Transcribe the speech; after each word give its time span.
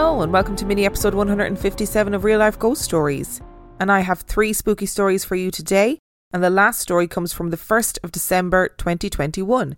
Hello, 0.00 0.22
and 0.22 0.32
welcome 0.32 0.54
to 0.54 0.64
mini 0.64 0.86
episode 0.86 1.12
157 1.12 2.14
of 2.14 2.22
Real 2.22 2.38
Life 2.38 2.56
Ghost 2.56 2.82
Stories. 2.82 3.40
And 3.80 3.90
I 3.90 3.98
have 3.98 4.20
three 4.20 4.52
spooky 4.52 4.86
stories 4.86 5.24
for 5.24 5.34
you 5.34 5.50
today, 5.50 5.98
and 6.32 6.40
the 6.40 6.50
last 6.50 6.78
story 6.78 7.08
comes 7.08 7.32
from 7.32 7.50
the 7.50 7.56
1st 7.56 7.98
of 8.04 8.12
December 8.12 8.68
2021. 8.78 9.76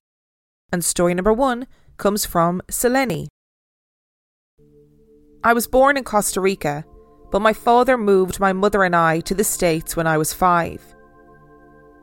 And 0.70 0.84
story 0.84 1.14
number 1.14 1.32
one 1.32 1.66
comes 1.96 2.26
from 2.26 2.60
Selene. 2.68 3.28
I 5.42 5.54
was 5.54 5.66
born 5.66 5.96
in 5.96 6.04
Costa 6.04 6.42
Rica, 6.42 6.84
but 7.30 7.40
my 7.40 7.54
father 7.54 7.96
moved 7.96 8.38
my 8.38 8.52
mother 8.52 8.84
and 8.84 8.94
I 8.94 9.20
to 9.20 9.34
the 9.34 9.42
States 9.42 9.96
when 9.96 10.06
I 10.06 10.18
was 10.18 10.34
five. 10.34 10.82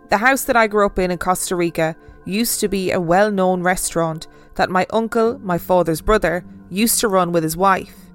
The 0.09 0.17
house 0.17 0.43
that 0.45 0.55
I 0.55 0.65
grew 0.65 0.87
up 0.87 0.97
in 0.97 1.11
in 1.11 1.19
Costa 1.19 1.55
Rica 1.55 1.95
used 2.25 2.61
to 2.61 2.67
be 2.67 2.89
a 2.89 2.99
well 2.99 3.29
known 3.29 3.61
restaurant 3.61 4.25
that 4.55 4.71
my 4.71 4.87
uncle, 4.89 5.37
my 5.37 5.59
father's 5.59 6.01
brother, 6.01 6.43
used 6.71 6.99
to 7.01 7.07
run 7.07 7.31
with 7.31 7.43
his 7.43 7.55
wife. 7.55 8.06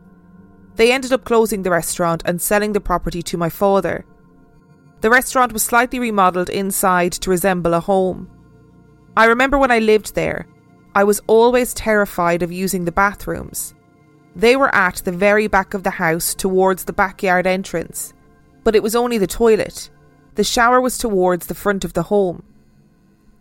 They 0.76 0.92
ended 0.92 1.12
up 1.12 1.24
closing 1.24 1.62
the 1.62 1.70
restaurant 1.70 2.22
and 2.24 2.40
selling 2.40 2.72
the 2.72 2.80
property 2.80 3.22
to 3.22 3.36
my 3.36 3.48
father. 3.48 4.04
The 5.00 5.10
restaurant 5.10 5.52
was 5.52 5.62
slightly 5.62 5.98
remodelled 5.98 6.48
inside 6.48 7.12
to 7.12 7.30
resemble 7.30 7.74
a 7.74 7.80
home. 7.80 8.30
I 9.16 9.26
remember 9.26 9.58
when 9.58 9.70
I 9.70 9.80
lived 9.80 10.14
there, 10.14 10.46
I 10.94 11.04
was 11.04 11.20
always 11.26 11.74
terrified 11.74 12.42
of 12.42 12.52
using 12.52 12.84
the 12.84 12.92
bathrooms. 12.92 13.74
They 14.34 14.56
were 14.56 14.74
at 14.74 14.96
the 15.04 15.12
very 15.12 15.46
back 15.46 15.74
of 15.74 15.82
the 15.82 15.90
house 15.90 16.34
towards 16.34 16.84
the 16.84 16.92
backyard 16.92 17.46
entrance, 17.46 18.14
but 18.64 18.74
it 18.74 18.82
was 18.82 18.96
only 18.96 19.18
the 19.18 19.26
toilet. 19.26 19.90
The 20.36 20.44
shower 20.44 20.80
was 20.80 20.96
towards 20.96 21.46
the 21.46 21.54
front 21.54 21.84
of 21.84 21.92
the 21.92 22.04
home. 22.04 22.42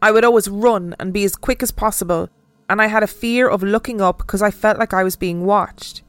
I 0.01 0.11
would 0.11 0.25
always 0.25 0.49
run 0.49 0.95
and 0.99 1.13
be 1.13 1.23
as 1.23 1.35
quick 1.35 1.63
as 1.63 1.71
possible 1.71 2.29
and 2.71 2.81
I 2.81 2.87
had 2.87 3.03
a 3.03 3.07
fear 3.07 3.49
of 3.49 3.63
looking 3.63 3.99
up 3.99 4.19
because 4.19 4.41
I 4.41 4.49
felt 4.49 4.79
like 4.79 4.93
I 4.93 5.03
was 5.03 5.17
being 5.17 5.45
watched. 5.45 6.03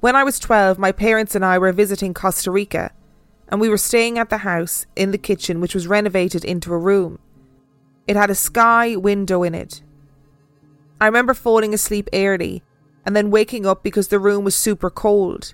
When 0.00 0.16
I 0.16 0.24
was 0.24 0.38
12, 0.38 0.78
my 0.78 0.92
parents 0.92 1.34
and 1.34 1.44
I 1.44 1.58
were 1.58 1.72
visiting 1.72 2.14
Costa 2.14 2.50
Rica, 2.50 2.90
and 3.48 3.60
we 3.60 3.68
were 3.68 3.76
staying 3.76 4.18
at 4.18 4.30
the 4.30 4.38
house 4.38 4.86
in 4.96 5.10
the 5.10 5.18
kitchen, 5.18 5.60
which 5.60 5.74
was 5.74 5.86
renovated 5.86 6.42
into 6.42 6.72
a 6.72 6.78
room. 6.78 7.18
It 8.06 8.16
had 8.16 8.30
a 8.30 8.34
sky 8.34 8.96
window 8.96 9.42
in 9.42 9.54
it. 9.54 9.82
I 11.02 11.06
remember 11.06 11.34
falling 11.34 11.74
asleep 11.74 12.08
early 12.14 12.62
and 13.04 13.14
then 13.14 13.30
waking 13.30 13.66
up 13.66 13.82
because 13.82 14.08
the 14.08 14.18
room 14.18 14.42
was 14.42 14.54
super 14.54 14.88
cold. 14.88 15.52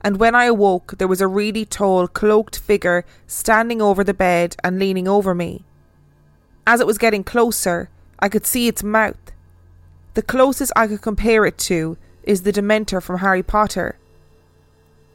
And 0.00 0.18
when 0.18 0.34
I 0.34 0.46
awoke, 0.46 0.98
there 0.98 1.08
was 1.08 1.20
a 1.20 1.28
really 1.28 1.64
tall, 1.64 2.08
cloaked 2.08 2.58
figure 2.58 3.04
standing 3.28 3.80
over 3.80 4.02
the 4.02 4.14
bed 4.14 4.56
and 4.64 4.80
leaning 4.80 5.06
over 5.06 5.32
me. 5.32 5.64
As 6.66 6.80
it 6.80 6.86
was 6.88 6.98
getting 6.98 7.22
closer, 7.22 7.88
I 8.18 8.28
could 8.28 8.46
see 8.46 8.66
its 8.66 8.82
mouth. 8.82 9.32
The 10.14 10.22
closest 10.22 10.72
I 10.74 10.88
could 10.88 11.02
compare 11.02 11.46
it 11.46 11.56
to 11.58 11.96
is 12.22 12.42
the 12.42 12.52
Dementor 12.52 13.02
from 13.02 13.18
Harry 13.18 13.42
Potter. 13.42 13.98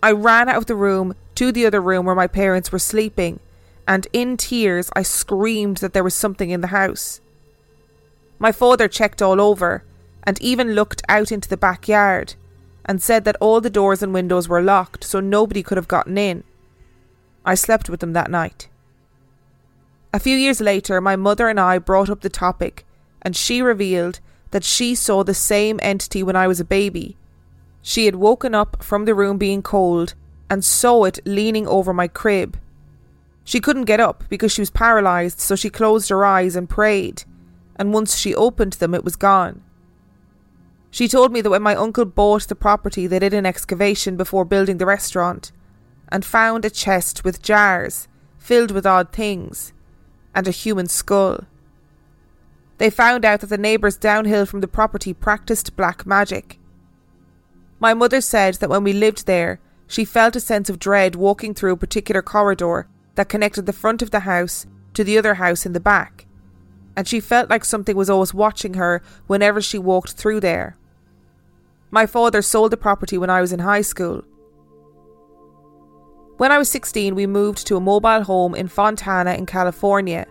I 0.02 0.12
ran 0.12 0.50
out 0.50 0.58
of 0.58 0.66
the 0.66 0.76
room 0.76 1.16
to 1.36 1.52
the 1.52 1.66
other 1.66 1.82
room 1.82 2.06
where 2.06 2.16
my 2.16 2.28
parents 2.28 2.72
were 2.72 2.80
sleeping, 2.80 3.40
and 3.88 4.08
in 4.14 4.38
tears 4.38 4.90
I 4.96 5.04
screamed 5.04 5.78
that 5.78 5.94
there 5.94 6.04
was 6.04 6.14
something 6.14 6.50
in 6.50 6.62
the 6.62 6.68
house. 6.68 7.22
My 8.40 8.52
father 8.52 8.88
checked 8.88 9.22
all 9.22 9.40
over 9.40 9.84
and 10.24 10.42
even 10.42 10.74
looked 10.74 11.02
out 11.08 11.32
into 11.32 11.50
the 11.50 11.58
backyard 11.58 12.36
and 12.84 13.02
said 13.02 13.26
that 13.26 13.38
all 13.40 13.62
the 13.62 13.70
doors 13.70 14.04
and 14.04 14.14
windows 14.14 14.48
were 14.48 14.62
locked 14.62 15.04
so 15.04 15.20
nobody 15.20 15.64
could 15.64 15.78
have 15.78 15.88
gotten 15.88 16.18
in. 16.18 16.44
I 17.46 17.56
slept 17.56 17.90
with 17.90 18.00
them 18.00 18.14
that 18.14 18.32
night. 18.32 18.68
A 20.14 20.20
few 20.20 20.38
years 20.38 20.62
later, 20.62 21.02
my 21.02 21.16
mother 21.16 21.50
and 21.50 21.60
I 21.60 21.78
brought 21.78 22.10
up 22.10 22.22
the 22.22 22.30
topic 22.30 22.86
and 23.22 23.36
she 23.36 23.62
revealed 23.62 24.20
that 24.56 24.64
she 24.64 24.96
saw 24.96 25.22
the 25.22 25.34
same 25.34 25.82
entity 25.84 26.24
when 26.24 26.38
I 26.38 26.48
was 26.48 26.62
a 26.62 26.64
baby. 26.80 27.18
She 27.82 28.06
had 28.06 28.16
woken 28.16 28.56
up 28.56 28.82
from 28.82 29.04
the 29.04 29.14
room 29.14 29.38
being 29.38 29.62
cold 29.62 30.14
and 30.50 30.64
saw 30.64 31.04
it 31.04 31.20
leaning 31.26 31.68
over 31.68 31.94
my 31.94 32.08
crib. 32.08 32.58
She 33.44 33.60
couldn't 33.60 33.84
get 33.84 34.00
up 34.00 34.24
because 34.30 34.54
she 34.54 34.62
was 34.62 34.70
paralysed, 34.70 35.42
so 35.42 35.58
she 35.58 35.70
closed 35.70 36.08
her 36.08 36.24
eyes 36.24 36.56
and 36.56 36.70
prayed, 36.70 37.26
and 37.76 37.94
once 37.94 38.18
she 38.18 38.34
opened 38.34 38.74
them, 38.80 38.96
it 38.96 39.04
was 39.04 39.18
gone. 39.18 39.62
She 40.90 41.10
told 41.10 41.34
me 41.34 41.42
that 41.42 41.50
when 41.50 41.62
my 41.62 41.76
uncle 41.76 42.06
bought 42.06 42.48
the 42.48 42.56
property, 42.56 43.08
they 43.08 43.20
did 43.20 43.34
an 43.34 43.46
excavation 43.46 44.16
before 44.16 44.46
building 44.46 44.78
the 44.78 44.86
restaurant 44.86 45.52
and 46.08 46.24
found 46.24 46.64
a 46.64 46.70
chest 46.70 47.26
with 47.26 47.42
jars 47.42 48.08
filled 48.38 48.72
with 48.72 48.86
odd 48.86 49.12
things 49.12 49.74
and 50.34 50.48
a 50.48 50.52
human 50.52 50.88
skull. 50.88 51.44
They 52.78 52.90
found 52.90 53.24
out 53.24 53.42
that 53.42 53.48
the 53.48 53.58
neighbours 53.58 53.98
downhill 53.98 54.46
from 54.46 54.62
the 54.62 54.68
property 54.68 55.14
practiced 55.14 55.76
black 55.76 56.06
magic. 56.06 56.60
My 57.80 57.94
mother 57.94 58.22
said 58.22 58.56
that 58.56 58.70
when 58.70 58.84
we 58.84 58.94
lived 58.94 59.26
there, 59.26 59.60
she 59.88 60.06
felt 60.06 60.36
a 60.36 60.40
sense 60.40 60.70
of 60.70 60.80
dread 60.80 61.16
walking 61.16 61.54
through 61.54 61.74
a 61.74 61.78
particular 61.78 62.22
corridor 62.22 62.88
that 63.16 63.30
connected 63.30 63.66
the 63.66 63.74
front 63.74 64.02
of 64.02 64.12
the 64.12 64.22
house 64.22 64.66
to 64.94 65.04
the 65.04 65.18
other 65.18 65.36
house 65.36 65.66
in 65.66 65.74
the 65.74 65.80
back, 65.80 66.26
and 66.96 67.08
she 67.08 67.20
felt 67.20 67.50
like 67.50 67.64
something 67.64 67.96
was 67.96 68.10
always 68.10 68.34
watching 68.34 68.76
her 68.76 69.02
whenever 69.28 69.62
she 69.62 69.78
walked 69.78 70.14
through 70.14 70.40
there. 70.40 70.78
My 71.92 72.06
father 72.06 72.42
sold 72.42 72.72
the 72.72 72.78
property 72.78 73.18
when 73.18 73.30
I 73.30 73.42
was 73.42 73.54
in 73.54 73.60
high 73.60 73.82
school. 73.82 74.24
When 76.38 76.52
I 76.52 76.58
was 76.58 76.70
16, 76.70 77.16
we 77.16 77.28
moved 77.28 77.66
to 77.68 77.78
a 77.78 77.82
mobile 77.82 78.24
home 78.24 78.56
in 78.56 78.68
Fontana 78.68 79.34
in 79.36 79.46
California. 79.46 80.26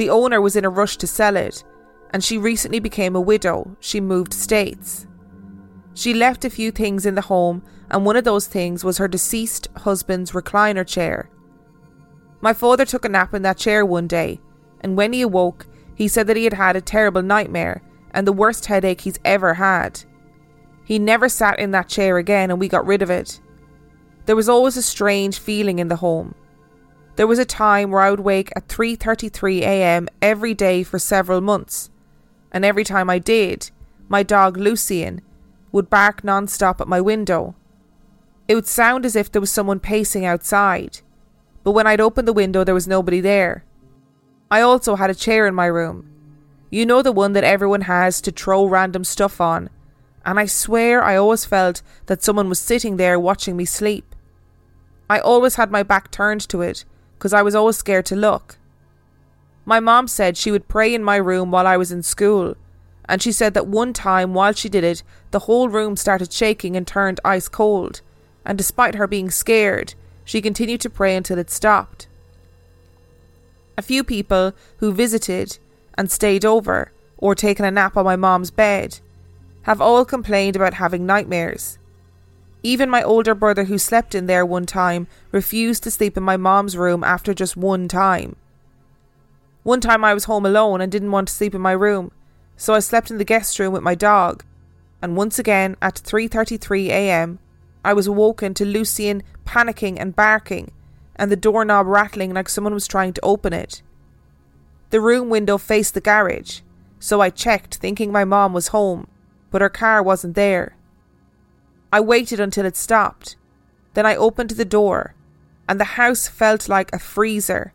The 0.00 0.08
owner 0.08 0.40
was 0.40 0.56
in 0.56 0.64
a 0.64 0.70
rush 0.70 0.96
to 0.96 1.06
sell 1.06 1.36
it, 1.36 1.62
and 2.08 2.24
she 2.24 2.38
recently 2.38 2.80
became 2.80 3.14
a 3.14 3.20
widow. 3.20 3.76
She 3.80 4.00
moved 4.00 4.32
states. 4.32 5.06
She 5.92 6.14
left 6.14 6.42
a 6.42 6.48
few 6.48 6.70
things 6.70 7.04
in 7.04 7.16
the 7.16 7.28
home, 7.28 7.62
and 7.90 8.06
one 8.06 8.16
of 8.16 8.24
those 8.24 8.46
things 8.46 8.82
was 8.82 8.96
her 8.96 9.08
deceased 9.08 9.68
husband's 9.76 10.32
recliner 10.32 10.86
chair. 10.86 11.28
My 12.40 12.54
father 12.54 12.86
took 12.86 13.04
a 13.04 13.10
nap 13.10 13.34
in 13.34 13.42
that 13.42 13.58
chair 13.58 13.84
one 13.84 14.06
day, 14.06 14.40
and 14.80 14.96
when 14.96 15.12
he 15.12 15.20
awoke, 15.20 15.66
he 15.94 16.08
said 16.08 16.26
that 16.28 16.36
he 16.38 16.44
had 16.44 16.54
had 16.54 16.76
a 16.76 16.80
terrible 16.80 17.20
nightmare 17.20 17.82
and 18.12 18.26
the 18.26 18.32
worst 18.32 18.64
headache 18.64 19.02
he's 19.02 19.20
ever 19.22 19.52
had. 19.52 20.02
He 20.82 20.98
never 20.98 21.28
sat 21.28 21.58
in 21.58 21.72
that 21.72 21.90
chair 21.90 22.16
again, 22.16 22.50
and 22.50 22.58
we 22.58 22.68
got 22.68 22.86
rid 22.86 23.02
of 23.02 23.10
it. 23.10 23.38
There 24.24 24.34
was 24.34 24.48
always 24.48 24.78
a 24.78 24.82
strange 24.82 25.38
feeling 25.38 25.78
in 25.78 25.88
the 25.88 25.96
home. 25.96 26.34
There 27.20 27.26
was 27.26 27.38
a 27.38 27.44
time 27.44 27.90
where 27.90 28.00
I 28.00 28.08
would 28.08 28.20
wake 28.20 28.50
at 28.56 28.68
3:33 28.68 29.60
a.m. 29.60 30.08
every 30.22 30.54
day 30.54 30.82
for 30.82 30.98
several 30.98 31.42
months, 31.42 31.90
and 32.50 32.64
every 32.64 32.82
time 32.82 33.10
I 33.10 33.18
did, 33.18 33.70
my 34.08 34.22
dog 34.22 34.56
Lucian 34.56 35.20
would 35.70 35.90
bark 35.90 36.24
non-stop 36.24 36.80
at 36.80 36.88
my 36.88 36.98
window. 36.98 37.54
It 38.48 38.54
would 38.54 38.66
sound 38.66 39.04
as 39.04 39.16
if 39.16 39.30
there 39.30 39.42
was 39.42 39.50
someone 39.50 39.80
pacing 39.80 40.24
outside, 40.24 41.02
but 41.62 41.72
when 41.72 41.86
I'd 41.86 42.00
open 42.00 42.24
the 42.24 42.32
window 42.32 42.64
there 42.64 42.72
was 42.74 42.88
nobody 42.88 43.20
there. 43.20 43.64
I 44.50 44.62
also 44.62 44.96
had 44.96 45.10
a 45.10 45.14
chair 45.14 45.46
in 45.46 45.54
my 45.54 45.66
room. 45.66 46.10
You 46.70 46.86
know 46.86 47.02
the 47.02 47.12
one 47.12 47.34
that 47.34 47.44
everyone 47.44 47.82
has 47.82 48.22
to 48.22 48.32
throw 48.32 48.64
random 48.64 49.04
stuff 49.04 49.42
on, 49.42 49.68
and 50.24 50.40
I 50.40 50.46
swear 50.46 51.02
I 51.02 51.16
always 51.16 51.44
felt 51.44 51.82
that 52.06 52.22
someone 52.22 52.48
was 52.48 52.58
sitting 52.58 52.96
there 52.96 53.20
watching 53.20 53.58
me 53.58 53.66
sleep. 53.66 54.14
I 55.10 55.18
always 55.18 55.56
had 55.56 55.70
my 55.70 55.82
back 55.82 56.10
turned 56.10 56.48
to 56.48 56.62
it 56.62 56.86
because 57.20 57.34
I 57.34 57.42
was 57.42 57.54
always 57.54 57.76
scared 57.76 58.06
to 58.06 58.16
look. 58.16 58.56
My 59.66 59.78
mom 59.78 60.08
said 60.08 60.38
she 60.38 60.50
would 60.50 60.68
pray 60.68 60.94
in 60.94 61.04
my 61.04 61.16
room 61.16 61.50
while 61.50 61.66
I 61.66 61.76
was 61.76 61.92
in 61.92 62.02
school, 62.02 62.56
and 63.06 63.20
she 63.20 63.30
said 63.30 63.52
that 63.52 63.66
one 63.66 63.92
time 63.92 64.32
while 64.32 64.54
she 64.54 64.70
did 64.70 64.84
it, 64.84 65.02
the 65.30 65.40
whole 65.40 65.68
room 65.68 65.96
started 65.96 66.32
shaking 66.32 66.76
and 66.76 66.86
turned 66.86 67.20
ice 67.22 67.46
cold, 67.46 68.00
and 68.42 68.56
despite 68.56 68.94
her 68.94 69.06
being 69.06 69.30
scared, 69.30 69.92
she 70.24 70.40
continued 70.40 70.80
to 70.80 70.88
pray 70.88 71.14
until 71.14 71.36
it 71.36 71.50
stopped. 71.50 72.08
A 73.76 73.82
few 73.82 74.02
people 74.02 74.54
who 74.78 74.90
visited 74.90 75.58
and 75.98 76.10
stayed 76.10 76.46
over 76.46 76.90
or 77.18 77.34
taken 77.34 77.66
a 77.66 77.70
nap 77.70 77.98
on 77.98 78.06
my 78.06 78.16
mom's 78.16 78.50
bed 78.50 79.00
have 79.64 79.82
all 79.82 80.06
complained 80.06 80.56
about 80.56 80.72
having 80.72 81.04
nightmares. 81.04 81.76
Even 82.62 82.90
my 82.90 83.02
older 83.02 83.34
brother, 83.34 83.64
who 83.64 83.78
slept 83.78 84.14
in 84.14 84.26
there 84.26 84.44
one 84.44 84.66
time, 84.66 85.06
refused 85.32 85.82
to 85.84 85.90
sleep 85.90 86.16
in 86.16 86.22
my 86.22 86.36
mom's 86.36 86.76
room 86.76 87.02
after 87.02 87.32
just 87.32 87.56
one 87.56 87.88
time. 87.88 88.36
One 89.62 89.80
time 89.80 90.04
I 90.04 90.14
was 90.14 90.24
home 90.24 90.44
alone 90.44 90.80
and 90.80 90.90
didn't 90.90 91.10
want 91.10 91.28
to 91.28 91.34
sleep 91.34 91.54
in 91.54 91.60
my 91.60 91.72
room, 91.72 92.12
so 92.56 92.74
I 92.74 92.80
slept 92.80 93.10
in 93.10 93.18
the 93.18 93.24
guest 93.24 93.58
room 93.58 93.72
with 93.72 93.82
my 93.82 93.94
dog. 93.94 94.44
And 95.02 95.16
once 95.16 95.38
again, 95.38 95.76
at 95.80 95.94
3:33 95.94 96.88
a.m., 96.88 97.38
I 97.82 97.94
was 97.94 98.06
awoken 98.06 98.52
to 98.54 98.66
Lucian 98.66 99.22
panicking 99.46 99.98
and 99.98 100.14
barking, 100.14 100.70
and 101.16 101.30
the 101.30 101.36
doorknob 101.36 101.86
rattling 101.86 102.34
like 102.34 102.48
someone 102.48 102.74
was 102.74 102.86
trying 102.86 103.14
to 103.14 103.24
open 103.24 103.52
it. 103.52 103.82
The 104.90 105.00
room 105.00 105.30
window 105.30 105.56
faced 105.56 105.94
the 105.94 106.00
garage, 106.00 106.60
so 106.98 107.20
I 107.22 107.30
checked, 107.30 107.76
thinking 107.76 108.12
my 108.12 108.24
mom 108.24 108.52
was 108.52 108.68
home, 108.68 109.06
but 109.50 109.62
her 109.62 109.70
car 109.70 110.02
wasn't 110.02 110.34
there. 110.34 110.76
I 111.92 112.00
waited 112.00 112.40
until 112.40 112.66
it 112.66 112.76
stopped. 112.76 113.36
Then 113.94 114.06
I 114.06 114.16
opened 114.16 114.50
the 114.50 114.64
door, 114.64 115.14
and 115.68 115.80
the 115.80 115.96
house 115.96 116.28
felt 116.28 116.68
like 116.68 116.92
a 116.92 116.98
freezer, 116.98 117.72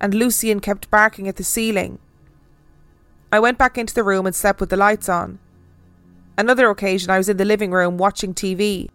and 0.00 0.14
Lucian 0.14 0.60
kept 0.60 0.90
barking 0.90 1.26
at 1.26 1.36
the 1.36 1.44
ceiling. 1.44 1.98
I 3.32 3.40
went 3.40 3.58
back 3.58 3.76
into 3.76 3.94
the 3.94 4.04
room 4.04 4.26
and 4.26 4.34
slept 4.34 4.60
with 4.60 4.70
the 4.70 4.76
lights 4.76 5.08
on. 5.08 5.38
Another 6.36 6.70
occasion, 6.70 7.10
I 7.10 7.18
was 7.18 7.28
in 7.28 7.36
the 7.36 7.44
living 7.44 7.72
room 7.72 7.98
watching 7.98 8.32
TV, 8.32 8.88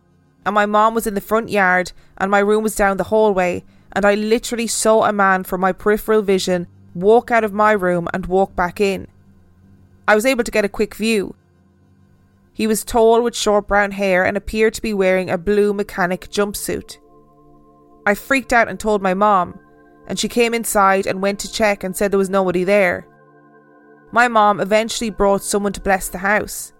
and 0.45 0.55
my 0.55 0.65
mom 0.65 0.93
was 0.93 1.05
in 1.05 1.13
the 1.13 1.21
front 1.21 1.49
yard, 1.49 1.91
and 2.17 2.31
my 2.31 2.39
room 2.39 2.63
was 2.63 2.75
down 2.75 2.97
the 2.97 3.05
hallway, 3.05 3.63
and 3.91 4.05
I 4.05 4.15
literally 4.15 4.67
saw 4.67 5.03
a 5.03 5.13
man 5.13 5.43
from 5.43 5.61
my 5.61 5.71
peripheral 5.71 6.21
vision 6.21 6.67
walk 6.95 7.31
out 7.31 7.43
of 7.43 7.53
my 7.53 7.71
room 7.73 8.07
and 8.13 8.25
walk 8.27 8.55
back 8.55 8.79
in. 8.79 9.07
I 10.07 10.15
was 10.15 10.25
able 10.25 10.43
to 10.43 10.51
get 10.51 10.65
a 10.65 10.69
quick 10.69 10.95
view. 10.95 11.35
He 12.53 12.67
was 12.67 12.83
tall 12.83 13.21
with 13.21 13.35
short 13.35 13.67
brown 13.67 13.91
hair 13.91 14.23
and 14.23 14.37
appeared 14.37 14.75
to 14.75 14.81
be 14.81 14.93
wearing 14.93 15.29
a 15.29 15.37
blue 15.37 15.73
mechanic 15.73 16.29
jumpsuit. 16.29 16.97
I 18.05 18.13
freaked 18.13 18.53
out 18.53 18.67
and 18.67 18.79
told 18.79 19.01
my 19.01 19.13
mom, 19.13 19.59
and 20.07 20.19
she 20.19 20.27
came 20.27 20.53
inside 20.53 21.07
and 21.07 21.21
went 21.21 21.39
to 21.39 21.51
check 21.51 21.83
and 21.83 21.95
said 21.95 22.11
there 22.11 22.17
was 22.17 22.29
nobody 22.29 22.63
there. 22.63 23.07
My 24.11 24.27
mom 24.27 24.59
eventually 24.59 25.09
brought 25.09 25.41
someone 25.41 25.73
to 25.73 25.81
bless 25.81 26.09
the 26.09 26.19
house 26.19 26.73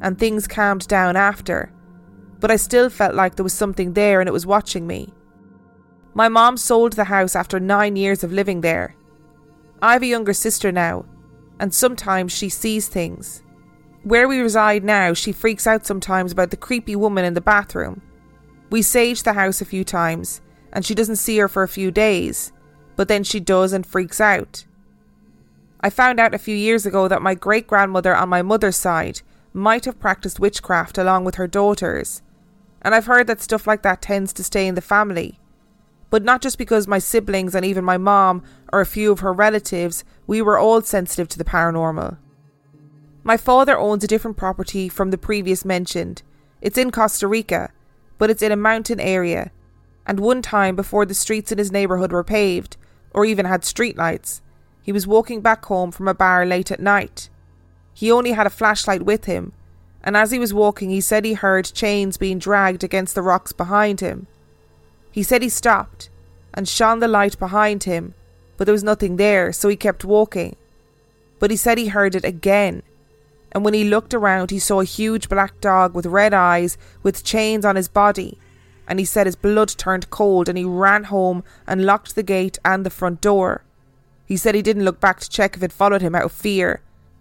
and 0.00 0.18
things 0.18 0.48
calmed 0.48 0.88
down 0.88 1.16
after, 1.16 1.72
but 2.40 2.50
I 2.50 2.56
still 2.56 2.90
felt 2.90 3.14
like 3.14 3.36
there 3.36 3.44
was 3.44 3.52
something 3.52 3.92
there 3.92 4.20
and 4.20 4.28
it 4.28 4.32
was 4.32 4.46
watching 4.46 4.86
me. 4.86 5.12
My 6.14 6.28
mom 6.28 6.56
sold 6.56 6.94
the 6.94 7.04
house 7.04 7.36
after 7.36 7.60
nine 7.60 7.94
years 7.94 8.24
of 8.24 8.32
living 8.32 8.62
there. 8.62 8.96
I 9.80 9.92
have 9.92 10.02
a 10.02 10.06
younger 10.06 10.32
sister 10.32 10.72
now, 10.72 11.06
and 11.60 11.72
sometimes 11.72 12.32
she 12.32 12.48
sees 12.48 12.88
things. 12.88 13.42
Where 14.02 14.26
we 14.26 14.40
reside 14.40 14.82
now, 14.82 15.12
she 15.12 15.30
freaks 15.30 15.66
out 15.66 15.84
sometimes 15.84 16.32
about 16.32 16.50
the 16.50 16.56
creepy 16.56 16.96
woman 16.96 17.24
in 17.24 17.34
the 17.34 17.40
bathroom. 17.42 18.00
We 18.70 18.80
sage 18.80 19.22
the 19.22 19.34
house 19.34 19.60
a 19.60 19.66
few 19.66 19.84
times, 19.84 20.40
and 20.72 20.86
she 20.86 20.94
doesn't 20.94 21.16
see 21.16 21.36
her 21.38 21.48
for 21.48 21.62
a 21.62 21.68
few 21.68 21.90
days, 21.90 22.52
but 22.96 23.08
then 23.08 23.24
she 23.24 23.40
does 23.40 23.72
and 23.74 23.86
freaks 23.86 24.20
out. 24.20 24.64
I 25.82 25.90
found 25.90 26.18
out 26.18 26.34
a 26.34 26.38
few 26.38 26.56
years 26.56 26.86
ago 26.86 27.08
that 27.08 27.22
my 27.22 27.34
great 27.34 27.66
grandmother 27.66 28.14
on 28.14 28.28
my 28.28 28.42
mother's 28.42 28.76
side 28.76 29.20
might 29.52 29.84
have 29.84 30.00
practiced 30.00 30.40
witchcraft 30.40 30.96
along 30.96 31.24
with 31.24 31.34
her 31.34 31.46
daughters. 31.46 32.22
And 32.82 32.94
I've 32.94 33.06
heard 33.06 33.26
that 33.26 33.42
stuff 33.42 33.66
like 33.66 33.82
that 33.82 34.00
tends 34.00 34.32
to 34.34 34.44
stay 34.44 34.66
in 34.66 34.76
the 34.76 34.80
family. 34.80 35.38
But 36.08 36.22
not 36.22 36.40
just 36.40 36.58
because 36.58 36.86
my 36.86 36.98
siblings 36.98 37.54
and 37.54 37.64
even 37.64 37.84
my 37.84 37.98
mom 37.98 38.42
or 38.72 38.80
a 38.80 38.86
few 38.86 39.12
of 39.12 39.20
her 39.20 39.32
relatives, 39.32 40.04
we 40.26 40.40
were 40.40 40.58
all 40.58 40.80
sensitive 40.82 41.28
to 41.28 41.38
the 41.38 41.44
paranormal. 41.44 42.16
My 43.22 43.36
father 43.36 43.78
owns 43.78 44.04
a 44.04 44.08
different 44.08 44.36
property 44.36 44.88
from 44.88 45.10
the 45.10 45.18
previous 45.18 45.64
mentioned. 45.64 46.22
It's 46.60 46.78
in 46.78 46.90
Costa 46.90 47.26
Rica, 47.26 47.70
but 48.18 48.30
it's 48.30 48.42
in 48.42 48.52
a 48.52 48.56
mountain 48.56 49.00
area. 49.00 49.50
And 50.06 50.20
one 50.20 50.42
time 50.42 50.76
before 50.76 51.06
the 51.06 51.14
streets 51.14 51.52
in 51.52 51.58
his 51.58 51.72
neighbourhood 51.72 52.12
were 52.12 52.24
paved, 52.24 52.76
or 53.12 53.24
even 53.24 53.46
had 53.46 53.62
streetlights, 53.62 54.40
he 54.82 54.92
was 54.92 55.06
walking 55.06 55.40
back 55.40 55.64
home 55.66 55.90
from 55.90 56.08
a 56.08 56.14
bar 56.14 56.46
late 56.46 56.70
at 56.70 56.80
night 56.80 57.28
he 58.00 58.10
only 58.10 58.32
had 58.32 58.46
a 58.46 58.50
flashlight 58.50 59.02
with 59.02 59.26
him, 59.26 59.52
and 60.02 60.16
as 60.16 60.30
he 60.30 60.38
was 60.38 60.54
walking, 60.54 60.88
he 60.88 61.02
said 61.02 61.22
he 61.22 61.34
heard 61.34 61.66
chains 61.66 62.16
being 62.16 62.38
dragged 62.38 62.82
against 62.82 63.14
the 63.14 63.20
rocks 63.20 63.52
behind 63.52 64.00
him. 64.00 64.26
He 65.10 65.22
said 65.22 65.42
he 65.42 65.50
stopped 65.50 66.08
and 66.54 66.66
shone 66.66 67.00
the 67.00 67.08
light 67.08 67.38
behind 67.38 67.84
him, 67.84 68.14
but 68.56 68.64
there 68.64 68.72
was 68.72 68.82
nothing 68.82 69.16
there, 69.16 69.52
so 69.52 69.68
he 69.68 69.76
kept 69.76 70.02
walking. 70.02 70.56
But 71.38 71.50
he 71.50 71.58
said 71.58 71.76
he 71.76 71.88
heard 71.88 72.14
it 72.14 72.24
again, 72.24 72.82
and 73.52 73.64
when 73.64 73.74
he 73.74 73.84
looked 73.84 74.14
around, 74.14 74.50
he 74.50 74.58
saw 74.58 74.80
a 74.80 74.84
huge 74.84 75.28
black 75.28 75.60
dog 75.60 75.94
with 75.94 76.06
red 76.06 76.32
eyes 76.34 76.78
with 77.02 77.24
chains 77.24 77.64
on 77.64 77.76
his 77.76 77.88
body. 77.88 78.38
And 78.86 78.98
he 78.98 79.04
said 79.04 79.26
his 79.26 79.36
blood 79.36 79.68
turned 79.76 80.10
cold 80.10 80.48
and 80.48 80.58
he 80.58 80.64
ran 80.64 81.04
home 81.04 81.44
and 81.66 81.86
locked 81.86 82.14
the 82.14 82.22
gate 82.22 82.58
and 82.64 82.84
the 82.84 82.90
front 82.90 83.20
door. 83.20 83.62
He 84.26 84.36
said 84.36 84.54
he 84.54 84.62
didn't 84.62 84.84
look 84.84 85.00
back 85.00 85.20
to 85.20 85.30
check 85.30 85.56
if 85.56 85.62
it 85.62 85.72
followed 85.72 86.02
him 86.02 86.14
out 86.14 86.24
of 86.24 86.32
fear 86.32 86.80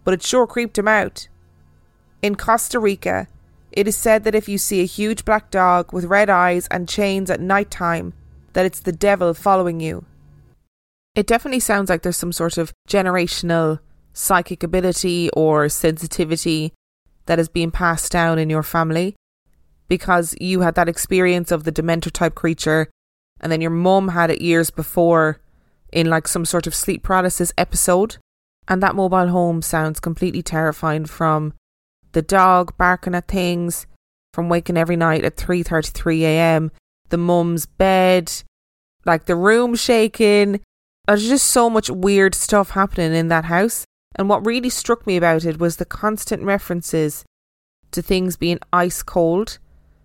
but 0.09 0.13
it 0.15 0.23
sure 0.23 0.47
creeped 0.47 0.77
him 0.77 0.87
out. 0.87 1.27
In 2.23 2.35
Costa 2.35 2.79
Rica, 2.79 3.27
it 3.71 3.87
is 3.87 3.95
said 3.95 4.23
that 4.23 4.33
if 4.33 4.49
you 4.49 4.57
see 4.57 4.81
a 4.81 4.85
huge 4.85 5.23
black 5.23 5.51
dog 5.51 5.93
with 5.93 6.05
red 6.05 6.31
eyes 6.31 6.67
and 6.71 6.89
chains 6.89 7.29
at 7.29 7.39
night 7.39 7.69
time, 7.69 8.13
that 8.53 8.65
it's 8.65 8.79
the 8.79 8.91
devil 8.91 9.35
following 9.35 9.79
you. 9.79 10.05
It 11.13 11.27
definitely 11.27 11.59
sounds 11.59 11.89
like 11.89 12.01
there's 12.01 12.17
some 12.17 12.31
sort 12.31 12.57
of 12.57 12.73
generational 12.87 13.79
psychic 14.13 14.63
ability 14.63 15.29
or 15.31 15.69
sensitivity 15.69 16.73
that 17.25 17.39
is 17.39 17.49
being 17.49 17.71
passed 17.71 18.11
down 18.11 18.39
in 18.39 18.49
your 18.49 18.63
family 18.63 19.15
because 19.87 20.35
you 20.39 20.61
had 20.61 20.75
that 20.75 20.89
experience 20.89 21.51
of 21.51 21.63
the 21.63 21.71
dementor 21.71 22.11
type 22.11 22.35
creature 22.35 22.89
and 23.39 23.51
then 23.51 23.61
your 23.61 23.71
mum 23.71 24.09
had 24.09 24.29
it 24.29 24.41
years 24.41 24.69
before 24.69 25.39
in 25.91 26.09
like 26.09 26.27
some 26.27 26.45
sort 26.45 26.67
of 26.67 26.75
sleep 26.75 27.03
paralysis 27.03 27.53
episode 27.57 28.17
and 28.67 28.83
that 28.83 28.95
mobile 28.95 29.27
home 29.27 29.61
sounds 29.61 29.99
completely 29.99 30.43
terrifying 30.43 31.05
from 31.05 31.53
the 32.11 32.21
dog 32.21 32.77
barking 32.77 33.15
at 33.15 33.27
things, 33.27 33.87
from 34.33 34.47
waking 34.47 34.77
every 34.77 34.95
night 34.95 35.25
at 35.25 35.35
3:33 35.35 36.21
a.m., 36.21 36.71
the 37.09 37.17
mum's 37.17 37.65
bed, 37.65 38.31
like 39.05 39.25
the 39.25 39.35
room 39.35 39.75
shaking. 39.75 40.61
There's 41.07 41.27
just 41.27 41.47
so 41.47 41.69
much 41.69 41.89
weird 41.89 42.35
stuff 42.35 42.71
happening 42.71 43.13
in 43.13 43.29
that 43.29 43.45
house. 43.45 43.85
And 44.15 44.27
what 44.27 44.45
really 44.45 44.69
struck 44.69 45.05
me 45.05 45.17
about 45.17 45.45
it 45.45 45.59
was 45.59 45.77
the 45.77 45.85
constant 45.85 46.43
references 46.43 47.23
to 47.91 48.01
things 48.01 48.37
being 48.37 48.59
ice 48.73 49.03
cold. 49.03 49.59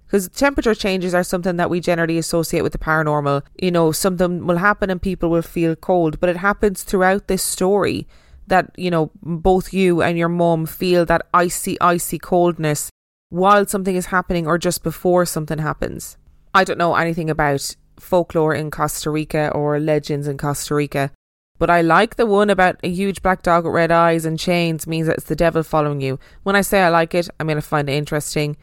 Because 0.07 0.29
temperature 0.29 0.75
changes 0.75 1.15
are 1.15 1.25
something 1.25 1.57
that 1.57 1.71
we 1.71 1.81
generally 1.81 2.19
associate 2.19 2.63
with 2.63 2.73
the 2.73 2.79
paranormal. 2.79 3.43
You 3.61 3.71
know, 3.71 3.91
something 3.91 4.47
will 4.47 4.59
happen 4.59 4.91
and 4.91 5.03
people 5.03 5.31
will 5.31 5.43
feel 5.43 5.75
cold, 5.75 6.21
but 6.21 6.29
it 6.29 6.37
happens 6.37 6.83
throughout 6.83 7.27
this 7.27 7.43
story 7.43 8.07
that, 8.47 8.71
you 8.77 8.91
know, 8.91 9.11
both 9.23 9.73
you 9.73 10.03
and 10.03 10.19
your 10.19 10.29
mom 10.29 10.67
feel 10.67 11.05
that 11.07 11.27
icy, 11.33 11.81
icy 11.81 12.19
coldness 12.19 12.91
while 13.31 13.67
something 13.67 13.97
is 13.97 14.07
happening 14.07 14.47
or 14.47 14.59
just 14.59 14.83
before 14.83 15.27
something 15.27 15.59
happens. 15.59 16.17
I 16.55 16.63
don't 16.63 16.79
know 16.79 16.95
anything 16.95 17.31
about 17.31 17.75
folklore 17.99 18.55
in 18.55 18.71
Costa 18.71 19.11
Rica 19.11 19.51
or 19.53 19.81
legends 19.81 20.29
in 20.29 20.39
Costa 20.39 20.75
Rica, 20.75 21.11
but 21.59 21.71
I 21.71 21.83
like 21.83 22.17
the 22.17 22.27
one 22.27 22.51
about 22.51 22.77
a 22.83 22.91
huge 22.91 23.23
black 23.23 23.43
dog 23.43 23.65
with 23.65 23.75
red 23.75 23.93
eyes 23.93 24.25
and 24.25 24.39
chains 24.39 24.87
means 24.87 25.07
that 25.07 25.19
it's 25.19 25.27
the 25.27 25.37
devil 25.37 25.63
following 25.63 26.01
you. 26.01 26.19
When 26.43 26.57
I 26.57 26.63
say 26.63 26.83
I 26.83 26.89
like 26.89 27.15
it, 27.15 27.29
I 27.39 27.45
mean 27.45 27.57
I 27.57 27.61
find 27.61 27.89
it 27.89 27.95
interesting. 27.95 28.57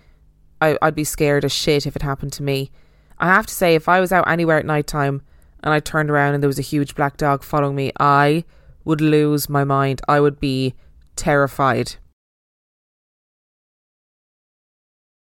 I, 0.61 0.77
I'd 0.81 0.95
be 0.95 1.03
scared 1.03 1.45
as 1.45 1.51
shit 1.51 1.87
if 1.87 1.95
it 1.95 2.01
happened 2.01 2.33
to 2.33 2.43
me. 2.43 2.69
I 3.17 3.27
have 3.27 3.47
to 3.47 3.53
say, 3.53 3.75
if 3.75 3.87
I 3.87 3.99
was 3.99 4.11
out 4.11 4.27
anywhere 4.27 4.57
at 4.57 4.65
night 4.65 4.87
time 4.87 5.21
and 5.63 5.73
I 5.73 5.79
turned 5.79 6.09
around 6.09 6.33
and 6.33 6.43
there 6.43 6.47
was 6.47 6.59
a 6.59 6.63
huge 6.63 6.95
black 6.95 7.17
dog 7.17 7.43
following 7.43 7.75
me, 7.75 7.91
I 7.99 8.45
would 8.83 8.99
lose 8.99 9.47
my 9.47 9.63
mind. 9.63 10.01
I 10.07 10.19
would 10.19 10.39
be 10.39 10.73
terrified. 11.15 11.95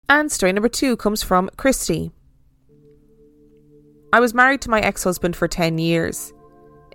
And 0.08 0.30
story 0.30 0.52
number 0.52 0.68
two 0.68 0.96
comes 0.96 1.22
from 1.22 1.50
Christy. 1.56 2.12
I 4.12 4.20
was 4.20 4.34
married 4.34 4.60
to 4.62 4.70
my 4.70 4.80
ex 4.80 5.02
husband 5.04 5.34
for 5.34 5.48
10 5.48 5.78
years. 5.78 6.32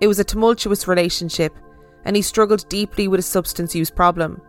It 0.02 0.08
was 0.08 0.18
a 0.18 0.24
tumultuous 0.24 0.88
relationship, 0.88 1.56
and 2.04 2.16
he 2.16 2.22
struggled 2.22 2.68
deeply 2.68 3.06
with 3.06 3.20
a 3.20 3.22
substance 3.22 3.72
use 3.72 3.88
problem. 3.88 4.42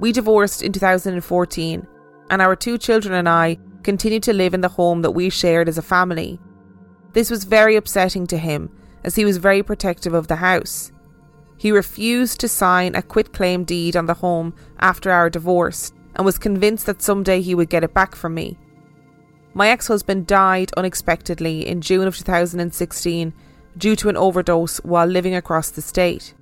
We 0.00 0.10
divorced 0.10 0.64
in 0.64 0.72
2014, 0.72 1.86
and 2.28 2.42
our 2.42 2.56
two 2.56 2.76
children 2.76 3.14
and 3.14 3.28
I 3.28 3.58
continued 3.84 4.24
to 4.24 4.32
live 4.32 4.52
in 4.52 4.62
the 4.62 4.68
home 4.68 5.02
that 5.02 5.12
we 5.12 5.30
shared 5.30 5.68
as 5.68 5.78
a 5.78 5.82
family. 5.82 6.40
This 7.12 7.30
was 7.30 7.44
very 7.44 7.76
upsetting 7.76 8.26
to 8.26 8.36
him, 8.36 8.68
as 9.04 9.14
he 9.14 9.24
was 9.24 9.36
very 9.36 9.62
protective 9.62 10.12
of 10.12 10.26
the 10.26 10.42
house. 10.42 10.90
He 11.56 11.70
refused 11.70 12.40
to 12.40 12.48
sign 12.48 12.96
a 12.96 13.02
quitclaim 13.02 13.62
deed 13.62 13.94
on 13.94 14.06
the 14.06 14.14
home 14.14 14.54
after 14.80 15.12
our 15.12 15.30
divorce 15.30 15.92
and 16.16 16.26
was 16.26 16.36
convinced 16.36 16.86
that 16.86 17.00
someday 17.00 17.40
he 17.42 17.54
would 17.54 17.70
get 17.70 17.84
it 17.84 17.94
back 17.94 18.16
from 18.16 18.34
me. 18.34 18.58
My 19.54 19.68
ex 19.68 19.86
husband 19.86 20.26
died 20.26 20.72
unexpectedly 20.76 21.64
in 21.64 21.80
June 21.80 22.08
of 22.08 22.16
2016 22.16 23.32
due 23.76 23.96
to 23.96 24.08
an 24.08 24.16
overdose 24.16 24.78
while 24.78 25.06
living 25.06 25.34
across 25.34 25.70
the 25.70 25.82
state. 25.82 26.34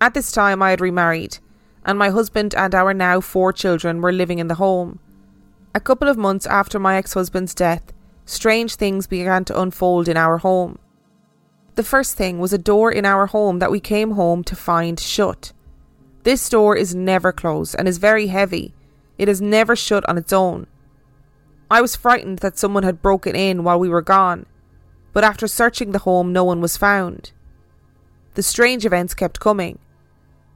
At 0.00 0.14
this 0.14 0.32
time, 0.32 0.62
I 0.62 0.70
had 0.70 0.80
remarried, 0.80 1.38
and 1.84 1.98
my 1.98 2.10
husband 2.10 2.54
and 2.54 2.74
our 2.74 2.94
now 2.94 3.20
four 3.20 3.52
children 3.52 4.00
were 4.00 4.12
living 4.12 4.38
in 4.38 4.48
the 4.48 4.54
home. 4.54 4.98
A 5.74 5.80
couple 5.80 6.08
of 6.08 6.16
months 6.16 6.46
after 6.46 6.78
my 6.78 6.96
ex 6.96 7.14
husband's 7.14 7.54
death, 7.54 7.92
strange 8.24 8.76
things 8.76 9.06
began 9.06 9.44
to 9.46 9.60
unfold 9.60 10.08
in 10.08 10.16
our 10.16 10.38
home. 10.38 10.78
The 11.74 11.84
first 11.84 12.16
thing 12.16 12.38
was 12.38 12.52
a 12.52 12.58
door 12.58 12.90
in 12.90 13.04
our 13.04 13.26
home 13.26 13.58
that 13.58 13.70
we 13.70 13.80
came 13.80 14.12
home 14.12 14.42
to 14.44 14.56
find 14.56 14.98
shut. 14.98 15.52
This 16.22 16.48
door 16.48 16.76
is 16.76 16.94
never 16.94 17.32
closed 17.32 17.76
and 17.78 17.88
is 17.88 17.98
very 17.98 18.26
heavy. 18.26 18.74
It 19.16 19.28
is 19.28 19.40
never 19.40 19.76
shut 19.76 20.06
on 20.08 20.18
its 20.18 20.32
own. 20.32 20.66
I 21.70 21.80
was 21.80 21.96
frightened 21.96 22.38
that 22.40 22.58
someone 22.58 22.82
had 22.82 23.00
broken 23.02 23.36
in 23.36 23.64
while 23.64 23.78
we 23.78 23.88
were 23.88 24.02
gone, 24.02 24.46
but 25.12 25.24
after 25.24 25.46
searching 25.46 25.92
the 25.92 26.00
home, 26.00 26.32
no 26.32 26.44
one 26.44 26.60
was 26.60 26.76
found. 26.76 27.32
The 28.34 28.42
strange 28.42 28.86
events 28.86 29.14
kept 29.14 29.40
coming. 29.40 29.78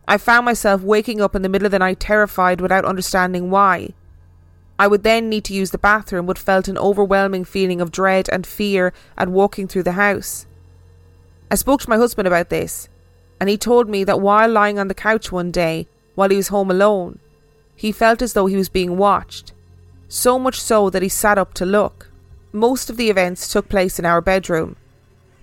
I 0.06 0.18
found 0.18 0.44
myself 0.44 0.82
waking 0.82 1.20
up 1.20 1.34
in 1.34 1.42
the 1.42 1.48
middle 1.48 1.66
of 1.66 1.72
the 1.72 1.78
night 1.78 1.98
terrified 1.98 2.60
without 2.60 2.84
understanding 2.84 3.50
why. 3.50 3.94
I 4.78 4.86
would 4.86 5.02
then 5.02 5.28
need 5.28 5.44
to 5.44 5.54
use 5.54 5.70
the 5.70 5.78
bathroom 5.78 6.26
but 6.26 6.38
felt 6.38 6.68
an 6.68 6.78
overwhelming 6.78 7.44
feeling 7.44 7.80
of 7.80 7.92
dread 7.92 8.28
and 8.30 8.46
fear 8.46 8.92
at 9.16 9.28
walking 9.28 9.66
through 9.66 9.84
the 9.84 9.92
house. 9.92 10.46
I 11.50 11.54
spoke 11.54 11.80
to 11.82 11.90
my 11.90 11.96
husband 11.96 12.26
about 12.26 12.50
this, 12.50 12.88
and 13.40 13.48
he 13.48 13.56
told 13.56 13.88
me 13.88 14.04
that 14.04 14.20
while 14.20 14.48
lying 14.48 14.78
on 14.78 14.88
the 14.88 14.94
couch 14.94 15.30
one 15.30 15.50
day, 15.50 15.86
while 16.14 16.28
he 16.28 16.36
was 16.36 16.48
home 16.48 16.70
alone, 16.70 17.18
He 17.76 17.92
felt 17.92 18.22
as 18.22 18.32
though 18.32 18.46
he 18.46 18.56
was 18.56 18.68
being 18.68 18.96
watched, 18.96 19.52
so 20.08 20.38
much 20.38 20.60
so 20.60 20.90
that 20.90 21.02
he 21.02 21.08
sat 21.08 21.38
up 21.38 21.54
to 21.54 21.66
look. 21.66 22.10
Most 22.54 22.88
of 22.88 22.96
the 22.96 23.10
events 23.10 23.48
took 23.48 23.68
place 23.68 23.98
in 23.98 24.06
our 24.06 24.20
bedroom. 24.20 24.76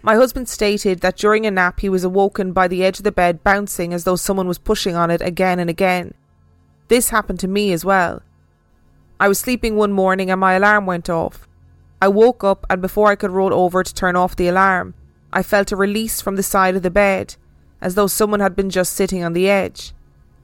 My 0.02 0.16
husband 0.16 0.48
stated 0.48 1.02
that 1.02 1.18
during 1.18 1.46
a 1.46 1.52
nap 1.52 1.82
he 1.82 1.90
was 1.90 2.06
awoken 2.06 2.54
by 2.54 2.70
the 2.70 2.86
edge 2.86 3.00
of 3.00 3.04
the 3.04 3.12
bed 3.12 3.44
bouncing 3.44 3.94
as 3.94 4.06
though 4.06 4.16
someone 4.16 4.48
was 4.48 4.58
pushing 4.58 4.96
on 4.96 5.12
it 5.12 5.22
again 5.22 5.60
and 5.60 5.70
again. 5.70 6.14
This 6.88 7.10
happened 7.10 7.42
to 7.42 7.50
me 7.50 7.74
as 7.74 7.84
well. 7.84 8.22
I 9.20 9.28
was 9.28 9.40
sleeping 9.40 9.76
one 9.76 9.92
morning 9.92 10.32
and 10.32 10.40
my 10.40 10.54
alarm 10.54 10.86
went 10.86 11.10
off. 11.10 11.50
I 12.02 12.08
woke 12.08 12.46
up 12.46 12.66
and 12.70 12.82
before 12.82 13.10
I 13.10 13.18
could 13.18 13.32
roll 13.32 13.54
over 13.54 13.84
to 13.84 13.94
turn 13.94 14.16
off 14.16 14.38
the 14.38 14.48
alarm, 14.48 14.94
I 15.34 15.44
felt 15.44 15.74
a 15.74 15.76
release 15.76 16.22
from 16.22 16.38
the 16.38 16.44
side 16.44 16.78
of 16.78 16.82
the 16.82 16.90
bed, 16.90 17.36
as 17.82 17.96
though 17.96 18.08
someone 18.08 18.40
had 18.40 18.56
been 18.56 18.70
just 18.70 18.94
sitting 18.94 19.22
on 19.22 19.34
the 19.34 19.50
edge. 19.50 19.92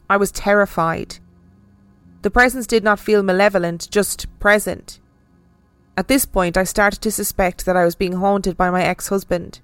I 0.09 0.17
was 0.17 0.33
terrified. 0.33 1.19
The 2.23 2.29
presence 2.29 2.67
did 2.67 2.83
not 2.83 2.99
feel 2.99 3.23
malevolent, 3.23 3.87
just 3.89 4.27
present. 4.41 4.99
At 5.97 6.07
this 6.07 6.27
point, 6.27 6.57
I 6.57 6.63
started 6.63 7.01
to 7.01 7.11
suspect 7.11 7.65
that 7.65 7.75
I 7.75 7.83
was 7.83 7.95
being 7.95 8.13
haunted 8.13 8.55
by 8.55 8.69
my 8.69 8.83
ex 8.83 9.07
husband. 9.07 9.61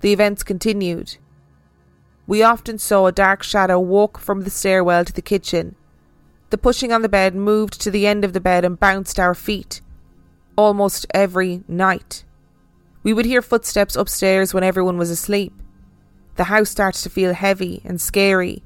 The 0.00 0.10
events 0.10 0.42
continued. 0.42 1.18
We 2.26 2.42
often 2.42 2.78
saw 2.78 3.06
a 3.06 3.12
dark 3.12 3.42
shadow 3.42 3.78
walk 3.78 4.18
from 4.18 4.40
the 4.40 4.50
stairwell 4.50 5.04
to 5.04 5.12
the 5.12 5.20
kitchen. 5.20 5.76
The 6.48 6.56
pushing 6.56 6.92
on 6.92 7.02
the 7.02 7.10
bed 7.10 7.34
moved 7.34 7.78
to 7.82 7.90
the 7.90 8.06
end 8.06 8.24
of 8.24 8.32
the 8.32 8.40
bed 8.40 8.64
and 8.64 8.80
bounced 8.80 9.20
our 9.20 9.34
feet. 9.34 9.82
Almost 10.56 11.06
every 11.12 11.62
night. 11.68 12.24
We 13.02 13.12
would 13.12 13.26
hear 13.26 13.42
footsteps 13.42 13.96
upstairs 13.96 14.54
when 14.54 14.64
everyone 14.64 14.96
was 14.96 15.10
asleep. 15.10 15.52
The 16.36 16.44
house 16.44 16.70
started 16.70 17.02
to 17.02 17.10
feel 17.10 17.34
heavy 17.34 17.82
and 17.84 18.00
scary. 18.00 18.62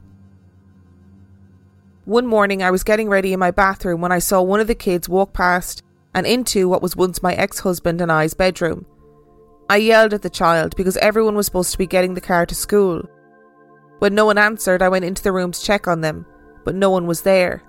One 2.05 2.27
morning, 2.27 2.63
I 2.63 2.71
was 2.71 2.85
getting 2.85 3.09
ready 3.09 3.33
in 3.33 3.41
my 3.41 3.51
bathroom 3.51 4.01
when 4.01 4.13
I 4.13 4.21
saw 4.21 4.43
one 4.43 4.61
of 4.61 4.69
the 4.69 4.75
kids 4.77 5.09
walk 5.09 5.33
past 5.33 5.83
and 6.15 6.27
into 6.27 6.69
what 6.69 6.83
was 6.83 6.97
once 6.97 7.23
my 7.23 7.35
ex 7.35 7.61
husband 7.61 8.01
and 8.01 8.13
I's 8.13 8.35
bedroom. 8.35 8.87
I 9.71 9.77
yelled 9.77 10.13
at 10.13 10.23
the 10.23 10.31
child 10.31 10.77
because 10.77 10.97
everyone 10.99 11.35
was 11.35 11.47
supposed 11.47 11.73
to 11.73 11.79
be 11.79 11.87
getting 11.87 12.15
the 12.15 12.21
car 12.21 12.45
to 12.47 12.55
school. 12.55 13.03
When 14.01 14.15
no 14.15 14.27
one 14.27 14.39
answered, 14.39 14.83
I 14.83 14.89
went 14.89 15.05
into 15.05 15.23
the 15.23 15.33
room 15.33 15.53
to 15.53 15.63
check 15.63 15.89
on 15.89 16.01
them, 16.01 16.27
but 16.65 16.75
no 16.75 16.91
one 16.91 17.07
was 17.07 17.23
there. 17.23 17.63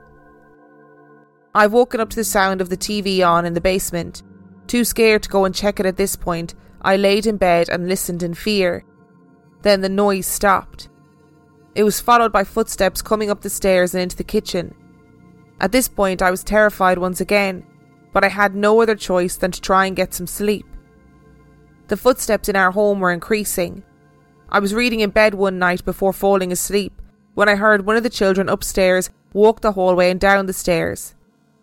I've 1.55 1.71
woken 1.71 1.99
up 1.99 2.09
to 2.09 2.15
the 2.15 2.23
sound 2.23 2.59
of 2.61 2.69
the 2.69 2.77
TV 2.77 3.25
on 3.25 3.45
in 3.45 3.53
the 3.53 3.61
basement. 3.61 4.23
Too 4.67 4.83
scared 4.83 5.23
to 5.23 5.29
go 5.29 5.45
and 5.45 5.53
check 5.53 5.79
it 5.79 5.85
at 5.85 5.97
this 5.97 6.15
point, 6.15 6.55
I 6.81 6.97
laid 6.97 7.25
in 7.25 7.37
bed 7.37 7.69
and 7.69 7.87
listened 7.87 8.23
in 8.23 8.33
fear. 8.33 8.83
Then 9.61 9.81
the 9.81 9.89
noise 9.89 10.25
stopped. 10.25 10.89
It 11.75 11.83
was 11.83 12.01
followed 12.01 12.31
by 12.31 12.43
footsteps 12.43 13.01
coming 13.01 13.29
up 13.29 13.41
the 13.41 13.49
stairs 13.49 13.93
and 13.93 14.03
into 14.03 14.17
the 14.17 14.23
kitchen. 14.23 14.75
At 15.59 15.71
this 15.71 15.87
point, 15.87 16.21
I 16.21 16.31
was 16.31 16.43
terrified 16.43 16.97
once 16.97 17.21
again 17.21 17.65
but 18.13 18.23
I 18.23 18.29
had 18.29 18.55
no 18.55 18.81
other 18.81 18.95
choice 18.95 19.35
than 19.35 19.51
to 19.51 19.59
try 19.59 19.85
and 19.87 19.95
get 19.95 20.13
some 20.13 20.27
sleep. 20.27 20.65
The 21.87 21.97
footsteps 21.97 22.47
in 22.47 22.55
our 22.55 22.71
home 22.71 22.99
were 22.99 23.11
increasing. 23.11 23.83
I 24.49 24.59
was 24.59 24.73
reading 24.73 25.01
in 25.01 25.09
bed 25.09 25.33
one 25.33 25.59
night 25.59 25.83
before 25.83 26.13
falling 26.13 26.51
asleep 26.51 27.01
when 27.33 27.49
I 27.49 27.55
heard 27.55 27.85
one 27.85 27.97
of 27.97 28.03
the 28.03 28.09
children 28.09 28.47
upstairs 28.47 29.09
walk 29.33 29.61
the 29.61 29.71
hallway 29.73 30.11
and 30.11 30.19
down 30.19 30.45
the 30.45 30.53
stairs. 30.53 31.15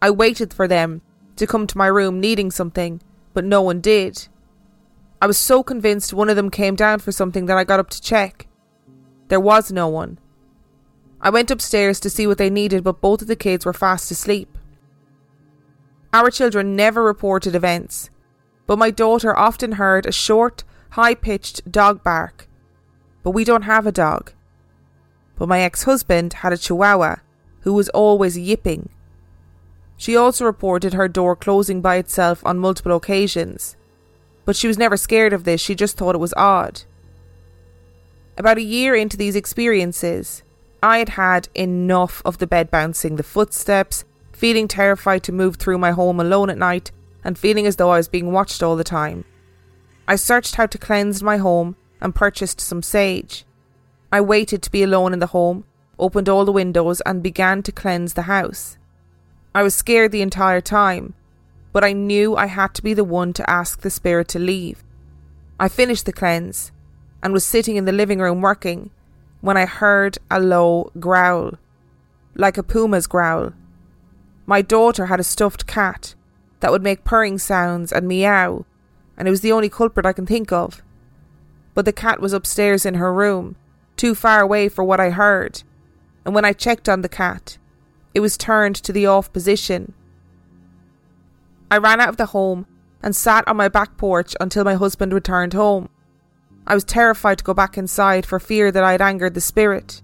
I 0.02 0.11
waited 0.11 0.52
for 0.52 0.66
them 0.66 1.02
to 1.37 1.47
come 1.47 1.66
to 1.69 1.78
my 1.78 1.87
room 1.87 2.21
needing 2.21 2.50
something, 2.50 3.00
but 3.33 3.45
no 3.45 3.62
one 3.62 3.80
did. 3.80 4.28
I 5.23 5.26
was 5.26 5.38
so 5.38 5.62
convinced 5.62 6.12
one 6.12 6.28
of 6.28 6.37
them 6.37 6.50
came 6.50 6.75
down 6.75 6.99
for 6.99 7.12
something 7.12 7.47
that 7.47 7.57
I 7.57 7.64
got 7.64 7.80
up 7.80 7.90
to 7.90 8.02
check. 8.02 8.49
There 9.28 9.40
was 9.40 9.71
no 9.71 9.87
one. 9.87 10.19
I 11.21 11.30
went 11.30 11.50
upstairs 11.50 12.00
to 12.00 12.11
see 12.11 12.26
what 12.26 12.38
they 12.38 12.50
needed, 12.50 12.83
but 12.83 13.00
both 13.00 13.23
of 13.23 13.28
the 13.28 13.37
kids 13.37 13.64
were 13.64 13.73
fast 13.73 14.11
asleep. 14.11 14.57
Our 16.12 16.30
children 16.30 16.74
never 16.74 17.02
reported 17.04 17.54
events, 17.54 18.10
but 18.66 18.78
my 18.78 18.90
daughter 18.90 19.36
often 19.36 19.72
heard 19.72 20.06
a 20.06 20.12
short, 20.12 20.64
high 20.90 21.14
pitched 21.14 21.70
dog 21.70 22.02
bark. 22.02 22.48
But 23.22 23.30
we 23.30 23.44
don't 23.44 23.62
have 23.62 23.86
a 23.86 23.92
dog. 23.92 24.32
But 25.36 25.48
my 25.48 25.60
ex 25.60 25.84
husband 25.84 26.32
had 26.34 26.52
a 26.52 26.58
chihuahua 26.58 27.16
who 27.60 27.74
was 27.74 27.88
always 27.90 28.36
yipping. 28.36 28.88
She 29.96 30.16
also 30.16 30.44
reported 30.44 30.94
her 30.94 31.08
door 31.08 31.36
closing 31.36 31.80
by 31.80 31.96
itself 31.96 32.44
on 32.44 32.58
multiple 32.58 32.96
occasions, 32.96 33.76
but 34.44 34.56
she 34.56 34.66
was 34.66 34.78
never 34.78 34.96
scared 34.96 35.32
of 35.32 35.44
this, 35.44 35.60
she 35.60 35.74
just 35.74 35.96
thought 35.96 36.14
it 36.14 36.18
was 36.18 36.34
odd. 36.36 36.82
About 38.36 38.58
a 38.58 38.62
year 38.62 38.94
into 38.94 39.16
these 39.16 39.36
experiences, 39.36 40.42
I 40.82 40.98
had 40.98 41.10
had 41.10 41.48
enough 41.54 42.22
of 42.24 42.38
the 42.38 42.46
bed 42.46 42.70
bouncing, 42.70 43.16
the 43.16 43.22
footsteps, 43.22 44.04
feeling 44.40 44.66
terrified 44.66 45.23
to 45.23 45.32
move 45.32 45.56
through 45.56 45.76
my 45.76 45.90
home 45.90 46.18
alone 46.18 46.49
at 46.49 46.56
night 46.56 46.90
and 47.23 47.38
feeling 47.38 47.66
as 47.66 47.76
though 47.76 47.90
I 47.90 47.99
was 47.99 48.09
being 48.09 48.32
watched 48.32 48.62
all 48.62 48.75
the 48.75 48.82
time. 48.82 49.26
I 50.09 50.16
searched 50.16 50.54
how 50.54 50.64
to 50.64 50.78
cleanse 50.78 51.23
my 51.23 51.37
home 51.37 51.76
and 52.00 52.14
purchased 52.14 52.59
some 52.59 52.82
sage. 52.82 53.44
I 54.11 54.23
waited 54.23 54.62
to 54.62 54.70
be 54.70 54.82
alone 54.82 55.12
in 55.12 55.18
the 55.18 55.35
home, 55.37 55.64
opened 55.99 56.30
all 56.30 56.47
the 56.47 56.52
windows, 56.52 57.02
and 57.02 57.23
began 57.23 57.62
to 57.64 57.70
cleanse 57.70 58.14
the 58.14 58.23
house. 58.23 58.78
I 59.54 59.62
was 59.62 59.75
scared 59.75 60.11
the 60.11 60.23
entire 60.23 60.62
time, 60.62 61.12
but 61.75 61.85
I 61.85 61.92
knew 61.92 62.35
I 62.35 62.47
had 62.47 62.73
to 62.76 62.82
be 62.82 62.94
the 62.94 63.04
one 63.04 63.35
to 63.35 63.50
ask 63.50 63.82
the 63.82 63.90
spirit 63.90 64.28
to 64.28 64.38
leave. 64.38 64.82
I 65.61 65.68
finished 65.68 66.06
the 66.06 66.14
cleanse 66.14 66.73
and 67.23 67.35
was 67.35 67.44
sitting 67.44 67.76
in 67.76 67.85
the 67.85 67.92
living 67.92 68.20
room 68.20 68.40
working 68.40 68.90
when 69.42 69.59
I 69.59 69.66
heard 69.66 70.16
a 70.30 70.40
low 70.40 70.92
growl, 70.99 71.59
like 72.35 72.56
a 72.56 72.62
puma's 72.62 73.06
growl. 73.06 73.52
My 74.47 74.62
daughter 74.62 75.06
had 75.06 75.20
a 75.20 75.25
stuffed 75.25 75.66
cat 75.66 76.14
that 76.61 76.70
would 76.70 76.82
make 76.82 77.04
purring 77.04 77.38
sounds 77.38 77.92
and 77.92 78.09
meow, 78.09 78.64
and 79.16 79.28
it 79.28 79.30
was 79.30 79.40
the 79.40 79.52
only 79.52 79.68
culprit 79.68 80.06
I 80.06 80.12
can 80.12 80.26
think 80.26 80.52
of. 80.52 80.82
But 81.75 81.85
the 81.85 81.92
cat 81.92 82.20
was 82.20 82.32
upstairs 82.32 82.85
in 82.85 82.94
her 82.94 83.12
room, 83.12 83.56
too 83.97 84.14
far 84.14 84.40
away 84.40 84.68
for 84.68 84.82
what 84.82 85.00
I 85.00 85.11
heard, 85.11 85.62
and 86.25 86.35
when 86.35 86.44
I 86.44 86.52
checked 86.52 86.88
on 86.88 87.02
the 87.02 87.09
cat, 87.09 87.59
it 88.14 88.20
was 88.20 88.37
turned 88.37 88.76
to 88.76 88.92
the 88.92 89.06
off 89.06 89.32
position. 89.32 89.94
I 91.70 91.76
ran 91.76 92.00
out 92.00 92.09
of 92.09 92.16
the 92.16 92.26
home 92.26 92.66
and 93.02 93.14
sat 93.14 93.47
on 93.47 93.56
my 93.56 93.68
back 93.68 93.97
porch 93.97 94.35
until 94.40 94.64
my 94.64 94.75
husband 94.75 95.12
returned 95.12 95.52
home. 95.52 95.88
I 96.66 96.75
was 96.75 96.85
terrified 96.85 97.38
to 97.38 97.44
go 97.44 97.54
back 97.54 97.78
inside 97.78 98.26
for 98.26 98.38
fear 98.38 98.70
that 98.73 98.85
I 98.85 98.92
had 98.92 99.00
angered 99.00 99.35
the 99.35 99.40
spirit. 99.40 100.02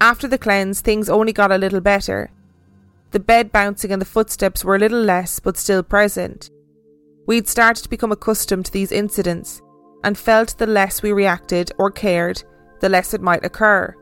After 0.00 0.26
the 0.26 0.38
cleanse, 0.38 0.80
things 0.80 1.08
only 1.08 1.32
got 1.32 1.52
a 1.52 1.58
little 1.58 1.80
better, 1.80 2.30
the 3.12 3.20
bed 3.20 3.52
bouncing 3.52 3.92
and 3.92 4.00
the 4.00 4.06
footsteps 4.06 4.64
were 4.64 4.76
a 4.76 4.78
little 4.78 5.00
less, 5.00 5.38
but 5.38 5.56
still 5.56 5.82
present. 5.82 6.50
We'd 7.26 7.46
started 7.48 7.82
to 7.82 7.90
become 7.90 8.10
accustomed 8.10 8.66
to 8.66 8.72
these 8.72 8.90
incidents 8.90 9.62
and 10.02 10.18
felt 10.18 10.58
the 10.58 10.66
less 10.66 11.02
we 11.02 11.12
reacted 11.12 11.70
or 11.78 11.90
cared, 11.90 12.42
the 12.80 12.88
less 12.88 13.14
it 13.14 13.20
might 13.20 13.44
occur. 13.44 13.94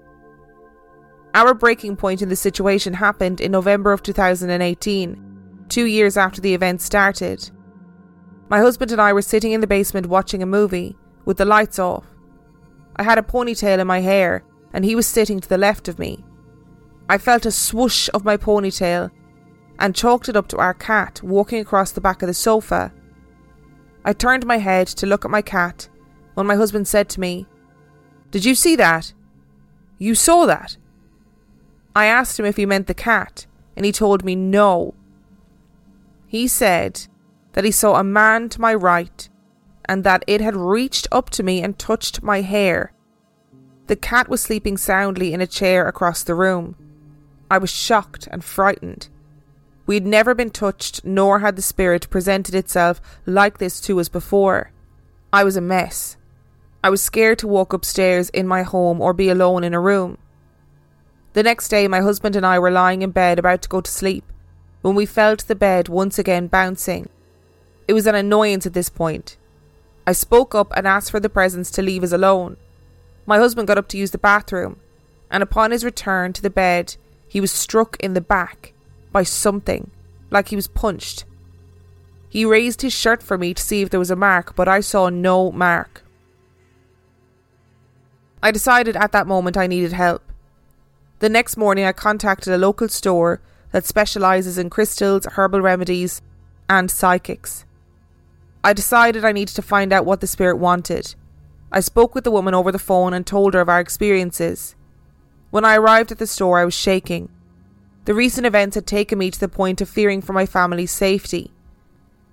Our 1.34 1.54
breaking 1.54 1.96
point 1.96 2.22
in 2.22 2.28
the 2.28 2.36
situation 2.36 2.94
happened 2.94 3.40
in 3.40 3.52
November 3.52 3.92
of 3.92 4.02
2018, 4.02 5.66
two 5.68 5.84
years 5.84 6.16
after 6.16 6.40
the 6.40 6.54
event 6.54 6.80
started. 6.80 7.50
My 8.48 8.58
husband 8.58 8.90
and 8.90 9.00
I 9.00 9.12
were 9.12 9.22
sitting 9.22 9.52
in 9.52 9.60
the 9.60 9.66
basement 9.66 10.06
watching 10.06 10.42
a 10.42 10.46
movie, 10.46 10.96
with 11.24 11.36
the 11.36 11.44
lights 11.44 11.78
off. 11.78 12.06
I 12.96 13.02
had 13.02 13.18
a 13.18 13.22
ponytail 13.22 13.78
in 13.78 13.86
my 13.86 14.00
hair, 14.00 14.44
and 14.72 14.84
he 14.84 14.96
was 14.96 15.06
sitting 15.06 15.40
to 15.40 15.48
the 15.48 15.58
left 15.58 15.86
of 15.86 15.98
me. 15.98 16.24
I 17.10 17.18
felt 17.18 17.44
a 17.44 17.50
swoosh 17.50 18.08
of 18.14 18.24
my 18.24 18.36
ponytail 18.36 19.10
and 19.80 19.96
chalked 19.96 20.28
it 20.28 20.36
up 20.36 20.46
to 20.46 20.58
our 20.58 20.72
cat 20.72 21.20
walking 21.24 21.58
across 21.58 21.90
the 21.90 22.00
back 22.00 22.22
of 22.22 22.28
the 22.28 22.34
sofa. 22.34 22.92
I 24.04 24.12
turned 24.12 24.46
my 24.46 24.58
head 24.58 24.86
to 24.86 25.08
look 25.08 25.24
at 25.24 25.30
my 25.32 25.42
cat 25.42 25.88
when 26.34 26.46
my 26.46 26.54
husband 26.54 26.86
said 26.86 27.08
to 27.08 27.20
me, 27.20 27.48
Did 28.30 28.44
you 28.44 28.54
see 28.54 28.76
that? 28.76 29.12
You 29.98 30.14
saw 30.14 30.46
that? 30.46 30.76
I 31.96 32.06
asked 32.06 32.38
him 32.38 32.46
if 32.46 32.56
he 32.56 32.64
meant 32.64 32.86
the 32.86 32.94
cat, 32.94 33.44
and 33.74 33.84
he 33.84 33.90
told 33.90 34.24
me 34.24 34.36
no. 34.36 34.94
He 36.28 36.46
said 36.46 37.08
that 37.54 37.64
he 37.64 37.72
saw 37.72 37.96
a 37.96 38.04
man 38.04 38.48
to 38.50 38.60
my 38.60 38.72
right 38.72 39.28
and 39.86 40.04
that 40.04 40.22
it 40.28 40.40
had 40.40 40.54
reached 40.54 41.08
up 41.10 41.28
to 41.30 41.42
me 41.42 41.60
and 41.60 41.76
touched 41.76 42.22
my 42.22 42.42
hair. 42.42 42.92
The 43.88 43.96
cat 43.96 44.28
was 44.28 44.40
sleeping 44.40 44.76
soundly 44.76 45.32
in 45.32 45.40
a 45.40 45.46
chair 45.48 45.88
across 45.88 46.22
the 46.22 46.36
room. 46.36 46.76
I 47.50 47.59
was 47.59 47.71
shocked 47.71 48.28
and 48.30 48.45
frightened. 48.45 49.09
We 49.87 49.97
had 49.97 50.07
never 50.07 50.35
been 50.35 50.50
touched, 50.50 51.04
nor 51.04 51.40
had 51.40 51.57
the 51.57 51.62
spirit 51.62 52.09
presented 52.11 52.54
itself 52.54 53.00
like 53.26 53.59
this 53.59 53.80
to 53.83 53.99
us 53.99 54.09
before. 54.09 54.71
I 55.33 55.42
was 55.42 55.57
a 55.57 55.61
mess. 55.61 56.16
I 56.85 56.90
was 56.90 57.02
scared 57.02 57.38
to 57.40 57.49
walk 57.49 57.73
upstairs 57.73 58.30
in 58.30 58.47
my 58.47 58.62
home 58.62 59.00
or 59.00 59.12
be 59.12 59.28
alone 59.28 59.64
in 59.64 59.75
a 59.75 59.80
room. 59.80 60.16
The 61.33 61.42
next 61.42 61.69
day, 61.69 61.88
my 61.88 62.00
husband 62.00 62.37
and 62.37 62.47
I 62.47 62.59
were 62.59 62.71
lying 62.71 63.02
in 63.02 63.11
bed 63.11 63.38
about 63.38 63.62
to 63.62 63.69
go 63.69 63.80
to 63.80 63.90
sleep 63.90 64.25
when 64.83 64.95
we 64.95 65.07
felt 65.07 65.47
the 65.47 65.54
bed 65.54 65.88
once 65.88 66.19
again 66.19 66.47
bouncing. 66.47 67.09
It 67.87 67.92
was 67.92 68.07
an 68.07 68.14
annoyance 68.14 68.66
at 68.66 68.73
this 68.73 68.88
point. 68.88 69.37
I 70.07 70.12
spoke 70.12 70.54
up 70.54 70.73
and 70.76 70.87
asked 70.87 71.11
for 71.11 71.21
the 71.21 71.28
presence 71.28 71.71
to 71.73 71.83
leave 71.83 72.02
us 72.02 72.12
alone. 72.12 72.57
My 73.26 73.38
husband 73.38 73.69
got 73.69 73.78
up 73.78 73.88
to 73.88 73.99
use 73.99 74.12
the 74.12 74.19
bathroom, 74.19 74.80
and 75.30 75.42
upon 75.42 75.71
his 75.71 75.85
return 75.85 76.33
to 76.33 76.42
the 76.42 76.50
bed, 76.50 76.97
he 77.30 77.40
was 77.40 77.52
struck 77.52 77.96
in 78.00 78.14
the 78.14 78.20
back 78.20 78.72
by 79.12 79.22
something, 79.22 79.92
like 80.30 80.49
he 80.49 80.56
was 80.56 80.66
punched. 80.66 81.25
He 82.28 82.44
raised 82.44 82.82
his 82.82 82.92
shirt 82.92 83.22
for 83.22 83.38
me 83.38 83.54
to 83.54 83.62
see 83.62 83.82
if 83.82 83.90
there 83.90 84.00
was 84.00 84.10
a 84.10 84.16
mark, 84.16 84.56
but 84.56 84.66
I 84.66 84.80
saw 84.80 85.10
no 85.10 85.52
mark. 85.52 86.02
I 88.42 88.50
decided 88.50 88.96
at 88.96 89.12
that 89.12 89.28
moment 89.28 89.56
I 89.56 89.68
needed 89.68 89.92
help. 89.92 90.22
The 91.20 91.28
next 91.28 91.56
morning, 91.56 91.84
I 91.84 91.92
contacted 91.92 92.52
a 92.52 92.58
local 92.58 92.88
store 92.88 93.40
that 93.70 93.87
specialises 93.87 94.58
in 94.58 94.68
crystals, 94.68 95.25
herbal 95.26 95.60
remedies, 95.60 96.22
and 96.68 96.90
psychics. 96.90 97.64
I 98.64 98.72
decided 98.72 99.25
I 99.25 99.30
needed 99.30 99.54
to 99.54 99.62
find 99.62 99.92
out 99.92 100.04
what 100.04 100.20
the 100.20 100.26
spirit 100.26 100.56
wanted. 100.56 101.14
I 101.70 101.78
spoke 101.78 102.16
with 102.16 102.25
the 102.25 102.32
woman 102.32 102.54
over 102.54 102.72
the 102.72 102.80
phone 102.80 103.14
and 103.14 103.25
told 103.25 103.54
her 103.54 103.60
of 103.60 103.68
our 103.68 103.78
experiences. 103.78 104.75
When 105.50 105.64
I 105.64 105.76
arrived 105.76 106.12
at 106.12 106.19
the 106.19 106.26
store, 106.26 106.59
I 106.59 106.64
was 106.64 106.75
shaking. 106.75 107.28
The 108.04 108.14
recent 108.14 108.47
events 108.47 108.76
had 108.76 108.87
taken 108.87 109.19
me 109.19 109.30
to 109.30 109.40
the 109.40 109.49
point 109.49 109.80
of 109.80 109.88
fearing 109.88 110.23
for 110.23 110.33
my 110.33 110.47
family's 110.47 110.92
safety. 110.92 111.50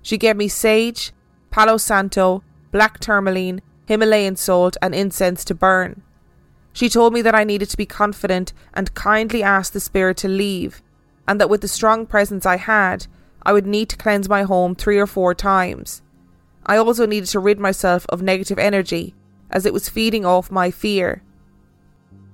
She 0.02 0.16
gave 0.16 0.36
me 0.36 0.48
sage, 0.48 1.12
palo 1.50 1.76
santo, 1.76 2.42
black 2.70 3.00
tourmaline, 3.00 3.60
Himalayan 3.86 4.36
salt, 4.36 4.76
and 4.80 4.94
incense 4.94 5.44
to 5.44 5.54
burn. 5.54 6.02
She 6.72 6.88
told 6.88 7.12
me 7.12 7.22
that 7.22 7.34
I 7.34 7.44
needed 7.44 7.68
to 7.70 7.76
be 7.76 7.86
confident 7.86 8.52
and 8.72 8.94
kindly 8.94 9.42
ask 9.42 9.72
the 9.72 9.80
spirit 9.80 10.16
to 10.18 10.28
leave, 10.28 10.82
and 11.26 11.40
that 11.40 11.50
with 11.50 11.60
the 11.60 11.68
strong 11.68 12.06
presence 12.06 12.46
I 12.46 12.56
had, 12.56 13.06
I 13.42 13.52
would 13.52 13.66
need 13.66 13.88
to 13.90 13.96
cleanse 13.96 14.28
my 14.28 14.42
home 14.42 14.74
three 14.74 14.98
or 14.98 15.06
four 15.06 15.34
times. 15.34 16.02
I 16.64 16.76
also 16.76 17.06
needed 17.06 17.30
to 17.30 17.40
rid 17.40 17.58
myself 17.58 18.06
of 18.10 18.22
negative 18.22 18.58
energy, 18.58 19.14
as 19.50 19.66
it 19.66 19.72
was 19.72 19.88
feeding 19.88 20.24
off 20.24 20.50
my 20.50 20.70
fear. 20.70 21.22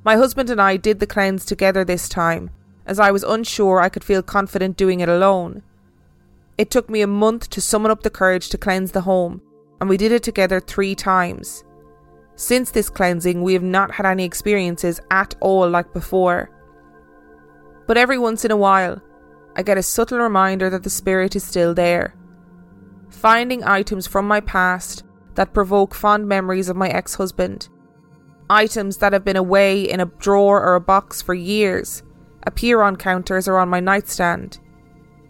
My 0.04 0.16
husband 0.16 0.50
and 0.50 0.60
I 0.60 0.76
did 0.76 1.00
the 1.00 1.06
cleanse 1.06 1.46
together 1.46 1.82
this 1.82 2.10
time, 2.10 2.50
as 2.84 3.00
I 3.00 3.10
was 3.10 3.22
unsure 3.22 3.80
I 3.80 3.88
could 3.88 4.04
feel 4.04 4.22
confident 4.22 4.76
doing 4.76 5.00
it 5.00 5.08
alone. 5.08 5.62
It 6.58 6.70
took 6.70 6.90
me 6.90 7.00
a 7.00 7.06
month 7.06 7.48
to 7.50 7.62
summon 7.62 7.90
up 7.90 8.02
the 8.02 8.10
courage 8.10 8.50
to 8.50 8.58
cleanse 8.58 8.92
the 8.92 9.00
home, 9.00 9.40
and 9.80 9.88
we 9.88 9.96
did 9.96 10.12
it 10.12 10.22
together 10.22 10.60
three 10.60 10.94
times. 10.94 11.64
Since 12.36 12.70
this 12.70 12.90
cleansing, 12.90 13.42
we 13.42 13.54
have 13.54 13.62
not 13.62 13.92
had 13.92 14.04
any 14.04 14.24
experiences 14.24 15.00
at 15.10 15.34
all 15.40 15.68
like 15.70 15.92
before. 15.94 16.50
But 17.86 17.96
every 17.96 18.18
once 18.18 18.44
in 18.44 18.50
a 18.50 18.56
while, 18.56 19.00
I 19.56 19.62
get 19.62 19.78
a 19.78 19.82
subtle 19.82 20.18
reminder 20.18 20.68
that 20.68 20.82
the 20.82 20.90
spirit 20.90 21.34
is 21.34 21.44
still 21.44 21.72
there. 21.72 22.14
Finding 23.08 23.64
items 23.64 24.06
from 24.06 24.28
my 24.28 24.40
past 24.40 25.02
that 25.34 25.54
provoke 25.54 25.94
fond 25.94 26.28
memories 26.28 26.68
of 26.68 26.76
my 26.76 26.88
ex 26.88 27.14
husband. 27.14 27.68
Items 28.50 28.98
that 28.98 29.12
have 29.14 29.24
been 29.24 29.36
away 29.36 29.82
in 29.82 30.00
a 30.00 30.06
drawer 30.06 30.62
or 30.62 30.74
a 30.74 30.80
box 30.80 31.22
for 31.22 31.34
years 31.34 32.02
appear 32.46 32.82
on 32.82 32.96
counters 32.96 33.48
or 33.48 33.58
on 33.58 33.70
my 33.70 33.80
nightstand. 33.80 34.58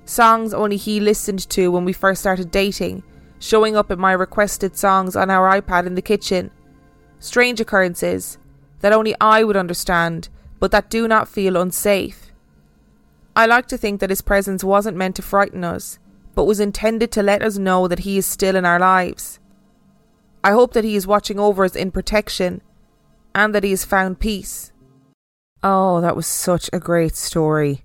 Songs 0.05 0.53
only 0.53 0.77
he 0.77 0.99
listened 0.99 1.49
to 1.51 1.71
when 1.71 1.85
we 1.85 1.93
first 1.93 2.21
started 2.21 2.51
dating, 2.51 3.05
showing 3.39 3.77
up 3.77 3.91
in 3.91 4.01
my 4.01 4.13
requested 4.13 4.77
songs 4.77 5.15
on 5.15 5.31
our 5.31 5.61
iPad 5.61 5.87
in 5.87 5.95
the 5.95 6.03
kitchen. 6.03 6.51
Strange 7.21 7.61
occurrences 7.61 8.39
that 8.81 8.93
only 8.93 9.15
I 9.21 9.45
would 9.45 9.57
understand, 9.57 10.29
but 10.59 10.73
that 10.73 10.91
do 10.91 11.07
not 11.07 11.29
feel 11.29 11.57
unsafe. 11.57 12.33
I 13.37 13.47
like 13.47 13.67
to 13.69 13.79
think 13.79 14.01
that 14.01 14.11
his 14.11 14.23
presence 14.23 14.63
wasn't 14.63 14.97
meant 14.97 15.17
to 15.17 15.23
frighten 15.23 15.65
us, 15.65 15.99
but 16.35 16.45
was 16.45 16.61
intended 16.61 17.13
to 17.13 17.23
let 17.23 17.43
us 17.43 17.59
know 17.59 17.87
that 17.89 18.01
he 18.01 18.19
is 18.19 18.27
still 18.27 18.57
in 18.57 18.67
our 18.67 18.79
lives. 18.79 19.39
I 20.43 20.51
hope 20.51 20.73
that 20.75 20.85
he 20.85 20.97
is 20.97 21.07
watching 21.07 21.39
over 21.39 21.65
us 21.65 21.77
in 21.77 21.93
protection 21.93 22.61
and 23.35 23.55
that 23.55 23.65
he 23.65 23.71
has 23.71 23.85
found 23.85 24.21
peace. 24.21 24.73
Oh, 25.63 26.01
that 26.01 26.17
was 26.17 26.27
such 26.27 26.69
a 26.73 26.81
great 26.81 27.17
story 27.17 27.85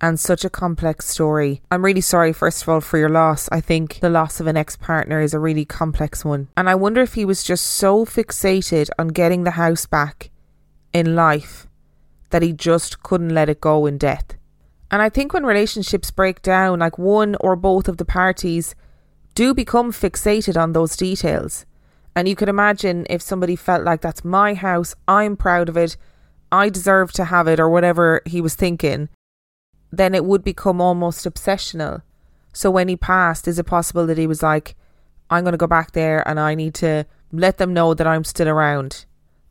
and 0.00 0.18
such 0.18 0.44
a 0.44 0.50
complex 0.50 1.06
story. 1.06 1.60
I'm 1.70 1.84
really 1.84 2.00
sorry, 2.00 2.32
first 2.32 2.62
of 2.62 2.68
all, 2.68 2.80
for 2.80 2.98
your 2.98 3.08
loss. 3.08 3.48
I 3.52 3.60
think 3.60 4.00
the 4.00 4.10
loss 4.10 4.40
of 4.40 4.46
an 4.46 4.56
ex 4.56 4.76
partner 4.76 5.20
is 5.20 5.34
a 5.34 5.38
really 5.38 5.64
complex 5.64 6.24
one. 6.24 6.48
And 6.56 6.68
I 6.68 6.74
wonder 6.74 7.02
if 7.02 7.14
he 7.14 7.24
was 7.24 7.44
just 7.44 7.66
so 7.66 8.04
fixated 8.04 8.88
on 8.98 9.08
getting 9.08 9.44
the 9.44 9.52
house 9.52 9.86
back 9.86 10.30
in 10.92 11.14
life 11.14 11.66
that 12.30 12.42
he 12.42 12.52
just 12.52 13.02
couldn't 13.02 13.34
let 13.34 13.48
it 13.48 13.60
go 13.60 13.86
in 13.86 13.98
death. 13.98 14.36
And 14.90 15.02
I 15.02 15.08
think 15.08 15.32
when 15.32 15.46
relationships 15.46 16.10
break 16.10 16.42
down, 16.42 16.80
like 16.80 16.98
one 16.98 17.36
or 17.40 17.54
both 17.54 17.86
of 17.86 17.98
the 17.98 18.04
parties 18.04 18.74
do 19.34 19.54
become 19.54 19.92
fixated 19.92 20.60
on 20.60 20.72
those 20.72 20.96
details. 20.96 21.66
And 22.14 22.28
you 22.28 22.34
could 22.36 22.48
imagine 22.48 23.06
if 23.08 23.22
somebody 23.22 23.56
felt 23.56 23.84
like 23.84 24.00
that's 24.00 24.24
my 24.24 24.54
house, 24.54 24.94
I'm 25.06 25.36
proud 25.36 25.68
of 25.68 25.76
it, 25.76 25.96
I 26.52 26.68
deserve 26.68 27.12
to 27.12 27.26
have 27.26 27.46
it, 27.46 27.60
or 27.60 27.70
whatever 27.70 28.20
he 28.26 28.40
was 28.40 28.54
thinking, 28.54 29.08
then 29.92 30.14
it 30.14 30.24
would 30.24 30.42
become 30.42 30.80
almost 30.80 31.24
obsessional. 31.24 32.02
So 32.52 32.70
when 32.70 32.88
he 32.88 32.96
passed, 32.96 33.46
is 33.46 33.58
it 33.58 33.66
possible 33.66 34.06
that 34.06 34.18
he 34.18 34.26
was 34.26 34.42
like, 34.42 34.74
I'm 35.30 35.44
going 35.44 35.52
to 35.52 35.58
go 35.58 35.68
back 35.68 35.92
there 35.92 36.26
and 36.28 36.40
I 36.40 36.56
need 36.56 36.74
to 36.74 37.06
let 37.30 37.58
them 37.58 37.72
know 37.72 37.94
that 37.94 38.06
I'm 38.06 38.24
still 38.24 38.48
around? 38.48 39.06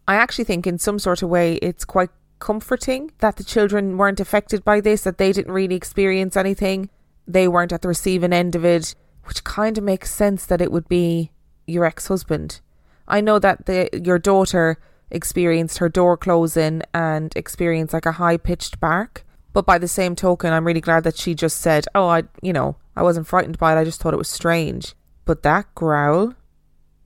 I 0.07 0.15
actually 0.15 0.43
think, 0.43 0.67
in 0.67 0.77
some 0.77 0.99
sort 0.99 1.21
of 1.21 1.29
way, 1.29 1.55
it's 1.55 1.85
quite 1.85 2.09
comforting 2.39 3.11
that 3.19 3.37
the 3.37 3.43
children 3.43 3.97
weren't 3.97 4.19
affected 4.19 4.65
by 4.65 4.81
this, 4.81 5.03
that 5.03 5.17
they 5.17 5.31
didn't 5.31 5.53
really 5.53 5.75
experience 5.75 6.35
anything. 6.35 6.89
They 7.27 7.47
weren't 7.47 7.71
at 7.71 7.81
the 7.81 7.87
receiving 7.87 8.33
end 8.33 8.55
of 8.55 8.65
it, 8.65 8.95
which 9.25 9.43
kind 9.43 9.77
of 9.77 9.83
makes 9.83 10.11
sense 10.11 10.45
that 10.47 10.61
it 10.61 10.71
would 10.71 10.89
be 10.89 11.31
your 11.69 11.85
ex 11.85 12.07
husband. 12.07 12.61
I 13.07 13.21
know 13.21 13.39
that 13.39 13.65
the 13.65 13.89
your 13.93 14.19
daughter 14.19 14.77
experienced 15.11 15.79
her 15.79 15.89
door 15.89 16.17
closing 16.17 16.81
and 16.93 17.33
experienced 17.35 17.93
like 17.93 18.05
a 18.05 18.13
high 18.13 18.37
pitched 18.37 18.79
bark. 18.79 19.25
But 19.51 19.65
by 19.65 19.77
the 19.77 19.87
same 19.87 20.15
token, 20.15 20.53
I'm 20.53 20.65
really 20.65 20.81
glad 20.81 21.03
that 21.03 21.17
she 21.17 21.33
just 21.33 21.57
said, 21.59 21.85
Oh, 21.95 22.07
I, 22.07 22.23
you 22.41 22.53
know, 22.53 22.77
I 22.95 23.03
wasn't 23.03 23.27
frightened 23.27 23.57
by 23.57 23.75
it. 23.75 23.79
I 23.79 23.83
just 23.83 23.99
thought 24.01 24.13
it 24.13 24.17
was 24.17 24.29
strange. 24.29 24.93
But 25.25 25.43
that 25.43 25.73
growl, 25.75 26.35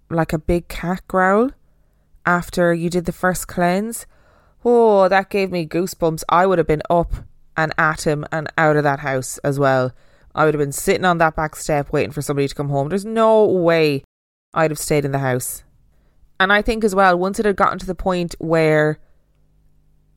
like 0.09 0.33
a 0.33 0.37
big 0.37 0.67
cat 0.67 1.01
growl, 1.07 1.51
after 2.25 2.73
you 2.73 2.89
did 2.89 3.05
the 3.05 3.11
first 3.11 3.47
cleanse, 3.47 4.05
Oh, 4.65 5.07
that 5.07 5.29
gave 5.29 5.51
me 5.51 5.65
goosebumps. 5.65 6.23
I 6.29 6.45
would 6.45 6.57
have 6.57 6.67
been 6.67 6.83
up 6.89 7.13
and 7.55 7.73
at 7.77 8.05
him 8.05 8.25
and 8.31 8.51
out 8.57 8.75
of 8.75 8.83
that 8.83 8.99
house 8.99 9.37
as 9.39 9.59
well. 9.59 9.93
I 10.35 10.45
would 10.45 10.53
have 10.53 10.61
been 10.61 10.71
sitting 10.71 11.05
on 11.05 11.19
that 11.19 11.35
back 11.35 11.55
step 11.55 11.93
waiting 11.93 12.11
for 12.11 12.21
somebody 12.21 12.47
to 12.47 12.55
come 12.55 12.69
home. 12.69 12.89
There's 12.89 13.05
no 13.05 13.45
way 13.45 14.03
I'd 14.53 14.71
have 14.71 14.79
stayed 14.79 15.05
in 15.05 15.11
the 15.11 15.19
house. 15.19 15.63
And 16.39 16.51
I 16.51 16.61
think 16.61 16.83
as 16.83 16.93
well, 16.93 17.17
once 17.17 17.39
it 17.39 17.45
had 17.45 17.55
gotten 17.55 17.79
to 17.79 17.85
the 17.85 17.95
point 17.95 18.35
where 18.39 18.99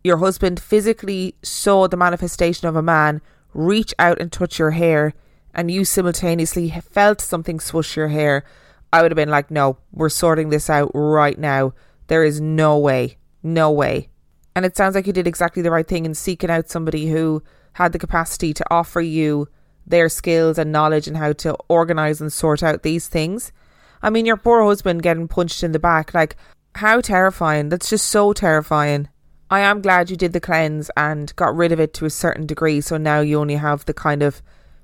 your 0.02 0.18
husband 0.18 0.60
physically 0.60 1.34
saw 1.42 1.86
the 1.86 1.96
manifestation 1.96 2.68
of 2.68 2.76
a 2.76 2.82
man 2.82 3.20
reach 3.54 3.94
out 3.98 4.20
and 4.20 4.30
touch 4.30 4.58
your 4.58 4.72
hair, 4.72 5.14
and 5.54 5.70
you 5.70 5.84
simultaneously 5.84 6.70
felt 6.90 7.20
something 7.20 7.58
swoosh 7.58 7.96
your 7.96 8.08
hair, 8.08 8.44
I 8.92 9.02
would 9.02 9.10
have 9.10 9.16
been 9.16 9.30
like, 9.30 9.50
no, 9.50 9.78
we're 9.92 10.08
sorting 10.08 10.50
this 10.50 10.68
out 10.70 10.90
right 10.94 11.38
now. 11.38 11.72
There 12.06 12.24
is 12.24 12.40
no 12.40 12.78
way. 12.78 13.18
No 13.42 13.70
way. 13.70 14.08
And 14.54 14.64
it 14.64 14.76
sounds 14.76 14.94
like 14.94 15.06
you 15.06 15.12
did 15.12 15.26
exactly 15.26 15.62
the 15.62 15.70
right 15.70 15.86
thing 15.86 16.04
in 16.06 16.14
seeking 16.14 16.50
out 16.50 16.68
somebody 16.68 17.08
who 17.08 17.42
had 17.74 17.92
the 17.92 17.98
capacity 17.98 18.54
to 18.54 18.64
offer 18.70 19.00
you 19.00 19.48
their 19.86 20.08
skills 20.08 20.58
and 20.58 20.72
knowledge 20.72 21.06
and 21.06 21.16
how 21.16 21.32
to 21.32 21.54
organize 21.68 22.20
and 22.20 22.32
sort 22.32 22.62
out 22.62 22.82
these 22.82 23.08
things. 23.08 23.52
I 24.02 24.10
mean, 24.10 24.26
your 24.26 24.36
poor 24.36 24.64
husband 24.64 25.02
getting 25.02 25.28
punched 25.28 25.62
in 25.62 25.72
the 25.72 25.78
back, 25.78 26.14
like, 26.14 26.36
how 26.74 27.00
terrifying. 27.00 27.68
That's 27.68 27.90
just 27.90 28.06
so 28.06 28.32
terrifying. 28.32 29.08
I 29.50 29.60
am 29.60 29.80
glad 29.80 30.10
you 30.10 30.16
did 30.16 30.32
the 30.32 30.40
cleanse 30.40 30.90
and 30.96 31.34
got 31.36 31.54
rid 31.54 31.72
of 31.72 31.80
it 31.80 31.94
to 31.94 32.04
a 32.04 32.10
certain 32.10 32.46
degree, 32.46 32.80
so 32.80 32.96
now 32.96 33.20
you 33.20 33.38
only 33.38 33.54
have 33.54 33.84
the 33.84 33.94
kind 33.94 34.22
of 34.22 34.42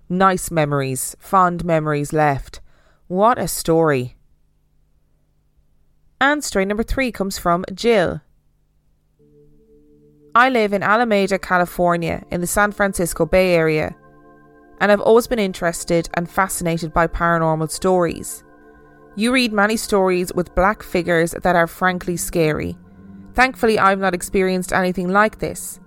nice 0.09 0.51
memories, 0.51 1.17
fond 1.19 1.65
memories 1.65 2.13
left. 2.13 2.61
What 3.09 3.39
a 3.39 3.49
story. 3.49 4.17
And 6.21 6.45
story 6.45 6.65
number 6.65 6.85
three 6.85 7.11
comes 7.11 7.39
from 7.39 7.65
Jill. 7.75 8.21
I 10.35 10.49
live 10.49 10.73
in 10.73 10.83
Alameda, 10.83 11.39
California, 11.39 12.25
in 12.31 12.41
the 12.41 12.47
San 12.47 12.73
Francisco 12.73 13.27
Bay 13.27 13.55
Area, 13.55 13.95
and 14.81 14.91
I've 14.91 15.01
always 15.01 15.27
been 15.27 15.39
interested 15.39 16.09
and 16.15 16.31
fascinated 16.31 16.93
by 16.93 17.07
paranormal 17.07 17.71
stories. 17.71 18.45
You 19.15 19.33
read 19.33 19.53
many 19.53 19.77
stories 19.77 20.33
with 20.33 20.55
black 20.55 20.83
figures 20.83 21.33
that 21.33 21.55
are 21.55 21.67
frankly 21.67 22.17
scary. 22.17 22.79
Thankfully, 23.35 23.79
I've 23.79 23.99
not 23.99 24.15
experienced 24.15 24.73
anything 24.73 25.09
like 25.09 25.39
this. 25.39 25.81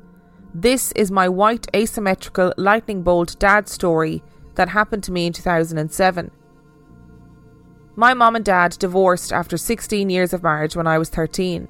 This 0.53 0.91
is 0.91 1.11
my 1.11 1.27
white 1.27 1.67
asymmetrical 1.75 2.53
lightning 2.57 3.01
bolt 3.01 3.35
dad 3.39 3.67
story 3.67 4.23
that 4.55 4.69
happened 4.69 5.03
to 5.05 5.11
me 5.11 5.25
in 5.25 5.33
2007. 5.33 6.31
My 7.95 8.13
mom 8.13 8.35
and 8.35 8.45
dad 8.45 8.77
divorced 8.77 9.33
after 9.33 9.57
16 9.57 10.09
years 10.09 10.31
of 10.31 10.43
marriage 10.43 10.75
when 10.75 10.87
I 10.87 10.97
was 10.97 11.09
13. 11.09 11.67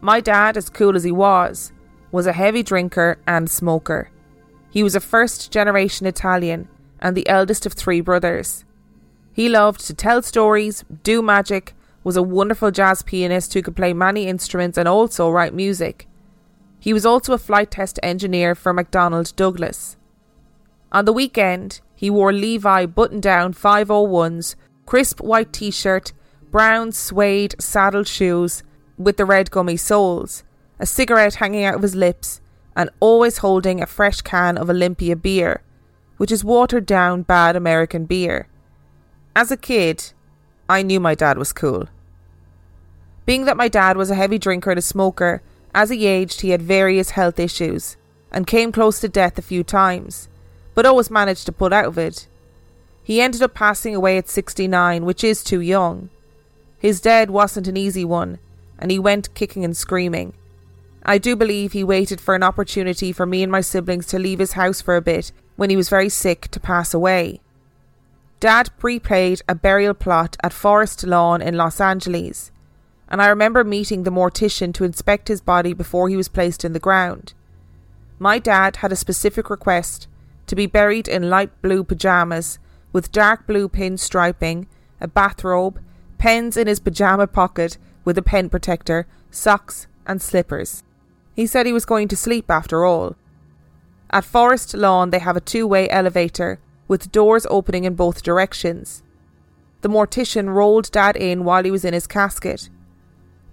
My 0.00 0.20
dad, 0.20 0.56
as 0.56 0.70
cool 0.70 0.96
as 0.96 1.04
he 1.04 1.12
was, 1.12 1.72
was 2.10 2.26
a 2.26 2.32
heavy 2.32 2.62
drinker 2.62 3.18
and 3.26 3.50
smoker. 3.50 4.10
He 4.70 4.82
was 4.82 4.94
a 4.94 5.00
first 5.00 5.52
generation 5.52 6.06
Italian 6.06 6.68
and 7.00 7.16
the 7.16 7.28
eldest 7.28 7.66
of 7.66 7.74
three 7.74 8.00
brothers. 8.00 8.64
He 9.32 9.48
loved 9.48 9.86
to 9.86 9.94
tell 9.94 10.22
stories, 10.22 10.84
do 11.02 11.22
magic, 11.22 11.74
was 12.02 12.16
a 12.16 12.22
wonderful 12.22 12.70
jazz 12.70 13.02
pianist 13.02 13.54
who 13.54 13.62
could 13.62 13.76
play 13.76 13.92
many 13.92 14.26
instruments 14.26 14.78
and 14.78 14.88
also 14.88 15.30
write 15.30 15.54
music. 15.54 16.08
He 16.78 16.92
was 16.92 17.04
also 17.04 17.34
a 17.34 17.38
flight 17.38 17.70
test 17.70 18.00
engineer 18.02 18.54
for 18.54 18.72
McDonnell 18.72 19.34
Douglas. 19.36 19.96
On 20.92 21.04
the 21.04 21.12
weekend, 21.12 21.80
he 21.94 22.10
wore 22.10 22.32
Levi 22.32 22.86
button 22.86 23.20
down 23.20 23.52
501s, 23.52 24.56
crisp 24.86 25.20
white 25.20 25.52
t 25.52 25.70
shirt, 25.70 26.12
brown 26.50 26.90
suede 26.90 27.54
saddle 27.60 28.04
shoes 28.04 28.62
with 28.96 29.16
the 29.16 29.24
red 29.24 29.50
gummy 29.50 29.76
soles, 29.76 30.42
a 30.78 30.86
cigarette 30.86 31.36
hanging 31.36 31.64
out 31.64 31.76
of 31.76 31.82
his 31.82 31.94
lips, 31.94 32.40
and 32.74 32.90
always 32.98 33.38
holding 33.38 33.80
a 33.80 33.86
fresh 33.86 34.22
can 34.22 34.56
of 34.56 34.70
Olympia 34.70 35.14
beer, 35.14 35.62
which 36.16 36.32
is 36.32 36.42
watered 36.42 36.86
down 36.86 37.22
bad 37.22 37.54
American 37.54 38.06
beer. 38.06 38.48
As 39.34 39.50
a 39.50 39.56
kid, 39.56 40.12
I 40.68 40.82
knew 40.82 40.98
my 40.98 41.14
dad 41.14 41.38
was 41.38 41.52
cool. 41.52 41.88
Being 43.26 43.44
that 43.44 43.56
my 43.56 43.68
dad 43.68 43.96
was 43.96 44.10
a 44.10 44.16
heavy 44.16 44.38
drinker 44.38 44.70
and 44.70 44.78
a 44.78 44.82
smoker, 44.82 45.42
as 45.72 45.90
he 45.90 46.06
aged, 46.06 46.40
he 46.40 46.50
had 46.50 46.62
various 46.62 47.10
health 47.10 47.38
issues 47.38 47.96
and 48.32 48.46
came 48.46 48.72
close 48.72 49.00
to 49.00 49.08
death 49.08 49.38
a 49.38 49.42
few 49.42 49.62
times, 49.62 50.28
but 50.74 50.84
always 50.84 51.10
managed 51.10 51.46
to 51.46 51.52
pull 51.52 51.72
out 51.72 51.84
of 51.84 51.98
it. 51.98 52.26
He 53.04 53.20
ended 53.20 53.42
up 53.42 53.54
passing 53.54 53.94
away 53.94 54.18
at 54.18 54.28
69, 54.28 55.04
which 55.04 55.22
is 55.22 55.44
too 55.44 55.60
young. 55.60 56.10
His 56.78 57.00
death 57.00 57.28
wasn't 57.28 57.68
an 57.68 57.76
easy 57.76 58.04
one, 58.04 58.38
and 58.78 58.90
he 58.90 58.98
went 58.98 59.34
kicking 59.34 59.64
and 59.64 59.76
screaming. 59.76 60.32
I 61.04 61.18
do 61.18 61.36
believe 61.36 61.72
he 61.72 61.84
waited 61.84 62.20
for 62.20 62.34
an 62.34 62.42
opportunity 62.42 63.12
for 63.12 63.26
me 63.26 63.42
and 63.42 63.50
my 63.50 63.60
siblings 63.60 64.06
to 64.06 64.18
leave 64.18 64.38
his 64.38 64.52
house 64.52 64.80
for 64.80 64.96
a 64.96 65.02
bit 65.02 65.30
when 65.56 65.70
he 65.70 65.76
was 65.76 65.88
very 65.88 66.08
sick 66.08 66.48
to 66.48 66.60
pass 66.60 66.92
away. 66.92 67.40
Dad 68.40 68.70
prepaid 68.78 69.42
a 69.46 69.54
burial 69.54 69.92
plot 69.92 70.34
at 70.42 70.54
Forest 70.54 71.04
Lawn 71.04 71.42
in 71.42 71.58
Los 71.58 71.78
Angeles, 71.78 72.50
and 73.06 73.20
I 73.20 73.28
remember 73.28 73.64
meeting 73.64 74.04
the 74.04 74.10
mortician 74.10 74.72
to 74.74 74.84
inspect 74.84 75.28
his 75.28 75.42
body 75.42 75.74
before 75.74 76.08
he 76.08 76.16
was 76.16 76.28
placed 76.28 76.64
in 76.64 76.72
the 76.72 76.78
ground. 76.78 77.34
My 78.18 78.38
dad 78.38 78.76
had 78.76 78.92
a 78.92 78.96
specific 78.96 79.50
request 79.50 80.08
to 80.46 80.56
be 80.56 80.64
buried 80.64 81.06
in 81.06 81.28
light 81.28 81.50
blue 81.60 81.84
pyjamas 81.84 82.58
with 82.94 83.12
dark 83.12 83.46
blue 83.46 83.68
pin 83.68 83.98
striping, 83.98 84.66
a 85.02 85.06
bathrobe, 85.06 85.78
pens 86.16 86.56
in 86.56 86.66
his 86.66 86.80
pyjama 86.80 87.26
pocket 87.26 87.76
with 88.06 88.16
a 88.16 88.22
pen 88.22 88.48
protector, 88.48 89.06
socks, 89.30 89.86
and 90.06 90.22
slippers. 90.22 90.82
He 91.34 91.46
said 91.46 91.66
he 91.66 91.74
was 91.74 91.84
going 91.84 92.08
to 92.08 92.16
sleep 92.16 92.50
after 92.50 92.86
all. 92.86 93.16
At 94.10 94.24
Forest 94.24 94.72
Lawn, 94.72 95.10
they 95.10 95.18
have 95.18 95.36
a 95.36 95.42
two 95.42 95.66
way 95.66 95.90
elevator 95.90 96.58
with 96.90 97.12
doors 97.12 97.46
opening 97.48 97.84
in 97.84 97.94
both 97.94 98.20
directions. 98.20 99.04
The 99.82 99.88
mortician 99.88 100.52
rolled 100.52 100.90
Dad 100.90 101.14
in 101.14 101.44
while 101.44 101.62
he 101.62 101.70
was 101.70 101.84
in 101.84 101.94
his 101.94 102.08
casket. 102.08 102.68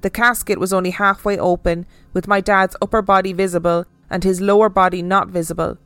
The 0.02 0.10
casket 0.10 0.60
was 0.60 0.74
only 0.74 0.90
halfway 0.90 1.38
open, 1.38 1.86
with 2.14 2.28
my 2.28 2.42
dad's 2.42 2.76
upper 2.82 3.04
body 3.04 3.34
visible 3.34 3.86
and 4.10 4.24
his 4.24 4.42
lower 4.42 4.70
body 4.70 5.04
not 5.04 5.28
visible. 5.28 5.78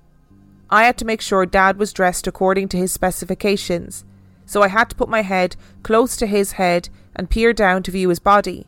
I 0.70 0.86
had 0.86 0.98
to 1.00 1.06
make 1.06 1.20
sure 1.20 1.46
Dad 1.46 1.78
was 1.78 1.92
dressed 1.92 2.26
according 2.26 2.70
to 2.70 2.78
his 2.78 2.94
specifications, 2.94 4.06
so 4.46 4.62
I 4.62 4.70
had 4.70 4.90
to 4.92 4.96
put 4.96 5.10
my 5.10 5.22
head 5.22 5.58
close 5.84 6.16
to 6.18 6.28
his 6.28 6.54
head 6.54 6.88
and 7.18 7.30
peer 7.30 7.52
down 7.52 7.84
to 7.84 7.92
view 7.92 8.08
his 8.08 8.20
body. 8.20 8.66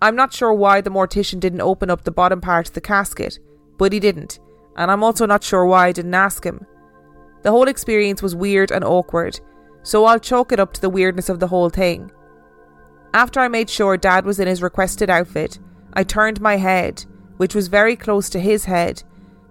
I'm 0.00 0.14
not 0.14 0.32
sure 0.32 0.52
why 0.52 0.82
the 0.82 0.90
mortician 0.90 1.40
didn't 1.40 1.62
open 1.62 1.90
up 1.90 2.04
the 2.04 2.12
bottom 2.12 2.40
part 2.40 2.68
of 2.68 2.74
the 2.74 2.80
casket, 2.80 3.40
but 3.76 3.92
he 3.92 3.98
didn't, 3.98 4.38
and 4.76 4.88
I'm 4.88 5.02
also 5.02 5.26
not 5.26 5.42
sure 5.42 5.66
why 5.66 5.88
I 5.88 5.92
didn't 5.92 6.14
ask 6.14 6.44
him. 6.44 6.64
The 7.42 7.50
whole 7.50 7.68
experience 7.68 8.22
was 8.22 8.34
weird 8.34 8.70
and 8.70 8.84
awkward, 8.84 9.40
so 9.82 10.04
I'll 10.04 10.18
chalk 10.18 10.52
it 10.52 10.60
up 10.60 10.72
to 10.74 10.80
the 10.80 10.90
weirdness 10.90 11.28
of 11.28 11.40
the 11.40 11.46
whole 11.46 11.70
thing. 11.70 12.10
After 13.14 13.40
I 13.40 13.48
made 13.48 13.70
sure 13.70 13.96
Dad 13.96 14.24
was 14.24 14.38
in 14.38 14.48
his 14.48 14.62
requested 14.62 15.08
outfit, 15.08 15.58
I 15.94 16.04
turned 16.04 16.40
my 16.40 16.56
head, 16.56 17.04
which 17.38 17.54
was 17.54 17.68
very 17.68 17.96
close 17.96 18.28
to 18.30 18.40
his 18.40 18.66
head, 18.66 19.02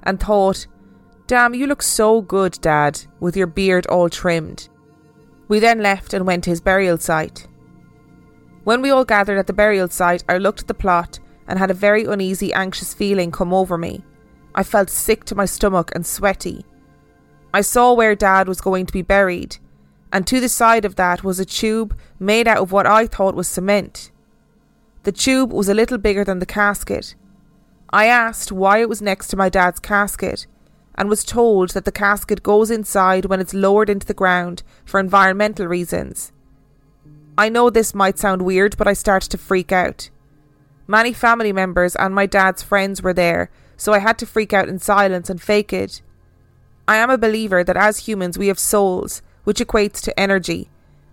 and 0.04 0.20
thought, 0.20 0.68
Damn, 1.26 1.54
you 1.54 1.68
look 1.68 1.82
so 1.82 2.22
good, 2.22 2.58
Dad, 2.62 3.02
with 3.20 3.36
your 3.36 3.48
beard 3.48 3.86
all 3.88 4.10
trimmed. 4.10 4.70
We 5.48 5.60
then 5.60 5.82
left 5.82 6.14
and 6.14 6.26
went 6.26 6.44
to 6.46 6.50
his 6.50 6.62
burial 6.62 6.98
site. 6.98 7.48
When 8.64 8.82
we 8.82 8.90
all 8.92 9.06
gathered 9.06 9.38
at 9.38 9.48
the 9.48 9.54
burial 9.54 9.90
site, 9.90 10.24
I 10.30 10.38
looked 10.38 10.62
at 10.62 10.68
the 10.68 10.74
plot 10.74 11.20
and 11.48 11.58
had 11.58 11.72
a 11.72 11.74
very 11.74 12.04
uneasy, 12.04 12.54
anxious 12.54 12.94
feeling 12.94 13.32
come 13.32 13.54
over 13.54 13.78
me. 13.78 14.04
I 14.56 14.64
felt 14.64 14.90
sick 14.90 15.24
to 15.26 15.36
my 15.36 15.46
stomach 15.46 15.92
and 15.96 16.06
sweaty. 16.06 16.66
I 17.54 17.62
saw 17.62 17.94
where 17.94 18.16
Dad 18.16 18.48
was 18.48 18.62
going 18.62 18.86
to 18.86 18.94
be 18.94 19.02
buried, 19.02 19.58
and 20.12 20.26
to 20.28 20.40
the 20.40 20.50
side 20.50 20.86
of 20.86 20.96
that 20.96 21.24
was 21.24 21.40
a 21.40 21.46
tube 21.46 21.98
made 22.20 22.48
out 22.48 22.58
of 22.58 22.72
what 22.72 22.86
I 22.86 23.08
thought 23.08 23.36
was 23.36 23.48
cement. 23.48 24.12
The 25.04 25.12
tube 25.12 25.54
was 25.54 25.70
a 25.70 25.74
little 25.74 25.98
bigger 25.98 26.24
than 26.24 26.40
the 26.40 26.46
casket. 26.46 27.16
I 27.92 28.08
asked 28.08 28.52
why 28.52 28.80
it 28.80 28.90
was 28.90 29.02
next 29.02 29.28
to 29.30 29.38
my 29.38 29.50
dad's 29.50 29.80
casket 29.80 30.46
and 30.96 31.10
was 31.10 31.24
told 31.24 31.70
that 31.70 31.86
the 31.86 31.92
casket 31.92 32.44
goes 32.44 32.72
inside 32.72 33.26
when 33.26 33.40
it's 33.40 33.54
lowered 33.54 33.90
into 33.90 34.08
the 34.08 34.14
ground 34.14 34.64
for 34.84 35.00
environmental 35.00 35.68
reasons. 35.68 36.32
I 37.38 37.50
know 37.50 37.70
this 37.70 37.94
might 37.94 38.18
sound 38.18 38.42
weird, 38.42 38.76
but 38.78 38.88
I 38.88 38.94
started 38.94 39.30
to 39.30 39.38
freak 39.38 39.72
out. 39.72 40.10
Many 40.88 41.14
family 41.14 41.54
members 41.54 41.96
and 41.96 42.16
my 42.16 42.26
dad's 42.26 42.64
friends 42.64 43.02
were 43.02 43.14
there, 43.14 43.52
so 43.76 43.94
I 43.94 44.00
had 44.00 44.18
to 44.20 44.26
freak 44.26 44.54
out 44.54 44.68
in 44.68 44.80
silence 44.80 45.30
and 45.30 45.40
fake 45.42 45.72
it. 45.72 46.02
I 46.88 46.98
am 46.98 47.10
a 47.10 47.18
believer 47.18 47.64
that 47.64 47.76
as 47.76 48.08
humans 48.08 48.38
we 48.38 48.48
have 48.48 48.60
souls, 48.60 49.22
which 49.44 49.60
equates 49.60 50.02
to 50.04 50.20
energy, 50.20 50.70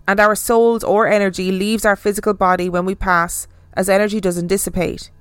and 0.07 0.19
our 0.19 0.35
souls 0.35 0.83
or 0.83 1.07
energy 1.07 1.51
leaves 1.51 1.85
our 1.85 1.95
physical 1.95 2.33
body 2.33 2.69
when 2.69 2.85
we 2.85 2.95
pass, 2.95 3.47
as 3.73 3.89
energy 3.89 4.21
doesn't 4.21 4.47
dissipate. 4.47 5.11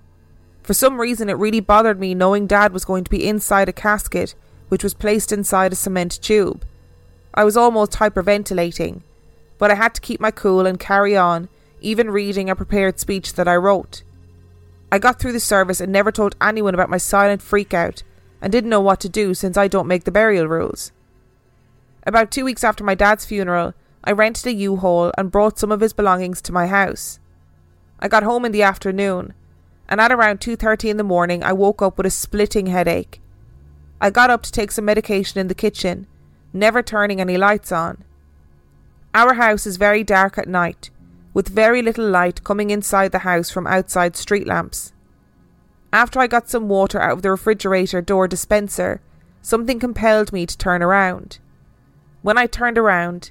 For 0.63 0.75
some 0.75 1.01
reason, 1.01 1.29
it 1.29 1.35
really 1.35 1.61
bothered 1.61 1.99
me 1.99 2.15
knowing 2.15 2.47
Dad 2.47 2.73
was 2.73 2.85
going 2.85 3.05
to 3.05 3.11
be 3.11 3.27
inside 3.27 3.69
a 3.69 3.73
casket 3.73 4.35
which 4.69 4.83
was 4.83 4.95
placed 4.95 5.31
inside 5.33 5.73
a 5.73 5.77
cement 5.77 6.21
tube. 6.23 6.65
I 7.35 7.45
was 7.45 7.57
almost 7.57 7.93
hyperventilating, 7.93 9.03
but 9.59 9.71
I 9.71 9.75
had 9.75 9.95
to 9.95 10.01
keep 10.01 10.21
my 10.21 10.31
cool 10.31 10.67
and 10.67 10.79
carry 10.81 11.17
on, 11.17 11.49
even 11.81 12.11
reading 12.11 12.49
a 12.49 12.57
prepared 12.57 12.99
speech 12.99 13.35
that 13.35 13.49
I 13.49 13.57
wrote. 13.57 14.03
I 14.91 14.99
got 14.99 15.19
through 15.21 15.33
the 15.33 15.41
service 15.41 15.81
and 15.81 15.93
never 15.93 16.13
told 16.13 16.37
anyone 16.41 16.75
about 16.75 16.91
my 16.91 16.99
silent 16.99 17.43
freakout 17.43 18.03
and 18.45 18.53
didn't 18.53 18.71
know 18.71 18.81
what 18.81 19.01
to 19.01 19.09
do 19.09 19.35
since 19.35 19.57
I 19.57 19.67
don't 19.67 19.89
make 19.89 20.05
the 20.05 20.13
burial 20.13 20.47
rules. 20.47 20.93
About 22.07 22.31
two 22.31 22.45
weeks 22.45 22.63
after 22.63 22.85
my 22.85 22.95
dad's 22.95 23.25
funeral, 23.25 23.75
I 24.05 24.13
rented 24.13 24.47
a 24.47 24.53
U-Haul 24.53 25.13
and 25.17 25.33
brought 25.33 25.59
some 25.59 25.73
of 25.73 25.81
his 25.81 25.95
belongings 25.95 26.43
to 26.43 26.53
my 26.53 26.67
house. 26.67 27.19
I 27.99 28.09
got 28.09 28.23
home 28.23 28.45
in 28.45 28.53
the 28.53 28.63
afternoon, 28.63 29.33
and 29.89 30.01
at 30.01 30.13
around 30.13 30.41
2:30 30.41 30.91
in 30.91 30.99
the 30.99 31.03
morning 31.03 31.43
I 31.43 31.53
woke 31.55 31.81
up 31.83 31.97
with 31.97 32.07
a 32.07 32.11
splitting 32.11 32.67
headache 32.67 33.21
I 34.01 34.11
got 34.11 34.29
up 34.29 34.43
to 34.43 34.53
take 34.53 34.71
some 34.71 34.85
medication 34.85 35.41
in 35.41 35.49
the 35.49 35.55
kitchen, 35.55 36.07
never 36.53 36.83
turning 36.83 37.21
any 37.21 37.39
lights 37.39 37.73
on. 37.73 38.05
Our 39.15 39.35
house 39.35 39.67
is 39.67 39.79
very 39.79 40.05
dark 40.05 40.37
at 40.37 40.49
night, 40.49 40.91
with 41.33 41.49
very 41.49 41.81
little 41.81 42.09
light 42.09 42.45
coming 42.45 42.71
inside 42.71 43.13
the 43.13 43.21
house 43.21 43.51
from 43.51 43.67
outside 43.67 44.17
street 44.17 44.47
lamps. 44.47 44.93
After 45.95 46.19
I 46.19 46.27
got 46.27 46.51
some 46.51 46.69
water 46.69 47.01
out 47.01 47.13
of 47.13 47.23
the 47.23 47.31
refrigerator 47.31 48.03
door 48.03 48.27
dispenser, 48.27 49.01
something 49.43 49.79
compelled 49.79 50.33
me 50.33 50.45
to 50.45 50.59
turn 50.59 50.83
around. 50.83 51.39
When 52.21 52.37
I 52.37 52.49
turned 52.49 52.77
around, 52.77 53.31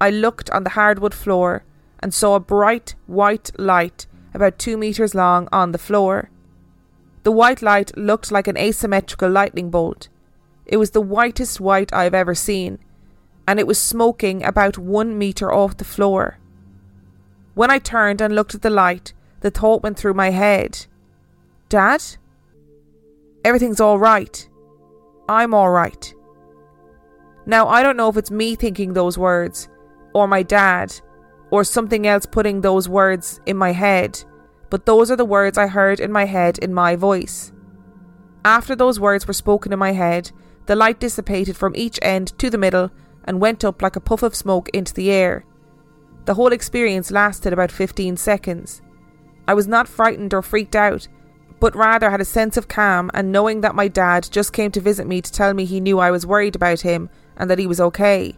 I 0.00 0.10
looked 0.10 0.48
on 0.50 0.62
the 0.62 0.70
hardwood 0.70 1.12
floor 1.12 1.64
and 1.98 2.14
saw 2.14 2.36
a 2.36 2.40
bright 2.40 2.94
white 3.08 3.50
light 3.58 4.06
about 4.32 4.56
two 4.56 4.76
metres 4.76 5.16
long 5.16 5.48
on 5.50 5.72
the 5.72 5.78
floor. 5.78 6.30
The 7.24 7.32
white 7.32 7.60
light 7.60 7.96
looked 7.96 8.30
like 8.30 8.46
an 8.46 8.56
asymmetrical 8.56 9.28
lightning 9.28 9.70
bolt. 9.70 10.08
It 10.64 10.76
was 10.76 10.92
the 10.92 11.00
whitest 11.00 11.58
white 11.58 11.92
I 11.92 12.04
have 12.04 12.14
ever 12.14 12.36
seen, 12.36 12.78
and 13.48 13.58
it 13.58 13.66
was 13.66 13.80
smoking 13.80 14.44
about 14.44 14.78
one 14.78 15.18
metre 15.18 15.52
off 15.52 15.76
the 15.76 15.84
floor. 15.84 16.38
When 17.54 17.68
I 17.68 17.80
turned 17.80 18.20
and 18.20 18.32
looked 18.32 18.54
at 18.54 18.62
the 18.62 18.70
light, 18.70 19.12
the 19.40 19.50
thought 19.50 19.82
went 19.82 19.98
through 19.98 20.14
my 20.14 20.30
head 20.30 20.86
Dad? 21.68 22.02
Everything's 23.44 23.80
all 23.80 23.98
right. 23.98 24.48
I'm 25.28 25.54
all 25.54 25.70
right. 25.70 26.14
Now, 27.46 27.68
I 27.68 27.82
don't 27.82 27.96
know 27.96 28.08
if 28.08 28.16
it's 28.16 28.30
me 28.30 28.54
thinking 28.54 28.92
those 28.92 29.16
words, 29.16 29.68
or 30.14 30.26
my 30.26 30.42
dad, 30.42 31.00
or 31.50 31.62
something 31.64 32.06
else 32.06 32.26
putting 32.26 32.60
those 32.60 32.88
words 32.88 33.40
in 33.46 33.56
my 33.56 33.72
head 33.72 34.24
but 34.70 34.86
those 34.86 35.10
are 35.10 35.16
the 35.16 35.24
words 35.24 35.58
I 35.58 35.68
heard 35.68 36.00
in 36.00 36.10
my 36.10 36.24
head 36.24 36.58
in 36.58 36.74
my 36.74 36.96
voice. 36.96 37.52
After 38.44 38.74
those 38.74 39.00
words 39.00 39.26
were 39.26 39.34
spoken 39.34 39.72
in 39.72 39.78
my 39.78 39.92
head, 39.92 40.30
the 40.66 40.76
light 40.76 41.00
dissipated 41.00 41.56
from 41.56 41.76
each 41.76 41.98
end 42.02 42.36
to 42.38 42.50
the 42.50 42.58
middle 42.58 42.90
and 43.24 43.40
went 43.40 43.64
up 43.64 43.82
like 43.82 43.96
a 43.96 44.00
puff 44.00 44.22
of 44.22 44.34
smoke 44.34 44.68
into 44.70 44.94
the 44.94 45.10
air. 45.10 45.44
The 46.24 46.34
whole 46.34 46.52
experience 46.52 47.10
lasted 47.10 47.52
about 47.52 47.70
15 47.70 48.16
seconds. 48.16 48.82
I 49.46 49.54
was 49.54 49.68
not 49.68 49.88
frightened 49.88 50.34
or 50.34 50.42
freaked 50.42 50.74
out, 50.74 51.06
but 51.58 51.74
rather 51.74 52.10
had 52.10 52.20
a 52.20 52.24
sense 52.24 52.56
of 52.56 52.68
calm 52.68 53.10
and 53.14 53.32
knowing 53.32 53.60
that 53.62 53.74
my 53.74 53.88
dad 53.88 54.28
just 54.30 54.52
came 54.52 54.70
to 54.72 54.80
visit 54.80 55.06
me 55.06 55.22
to 55.22 55.32
tell 55.32 55.54
me 55.54 55.64
he 55.64 55.80
knew 55.80 55.98
I 55.98 56.10
was 56.10 56.26
worried 56.26 56.54
about 56.54 56.82
him 56.82 57.08
and 57.36 57.50
that 57.50 57.58
he 57.58 57.66
was 57.66 57.80
okay. 57.80 58.36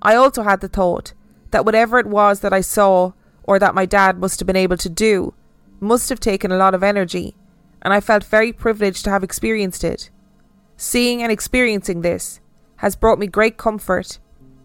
I 0.00 0.14
also 0.14 0.42
had 0.42 0.60
the 0.60 0.68
thought 0.68 1.12
that 1.50 1.64
whatever 1.64 1.98
it 1.98 2.06
was 2.06 2.40
that 2.40 2.52
I 2.52 2.60
saw 2.60 3.12
or 3.44 3.58
that 3.58 3.74
my 3.74 3.86
dad 3.86 4.18
must 4.18 4.40
have 4.40 4.46
been 4.46 4.56
able 4.56 4.76
to 4.78 4.88
do 4.88 5.34
must 5.80 6.08
have 6.08 6.20
taken 6.20 6.50
a 6.50 6.56
lot 6.56 6.74
of 6.74 6.82
energy, 6.82 7.36
and 7.82 7.92
I 7.92 8.00
felt 8.00 8.24
very 8.24 8.52
privileged 8.52 9.04
to 9.04 9.10
have 9.10 9.22
experienced 9.22 9.84
it. 9.84 10.10
Seeing 10.76 11.22
and 11.22 11.30
experiencing 11.30 12.00
this 12.00 12.40
has 12.76 12.96
brought 12.96 13.18
me 13.18 13.26
great 13.26 13.56
comfort, 13.56 14.18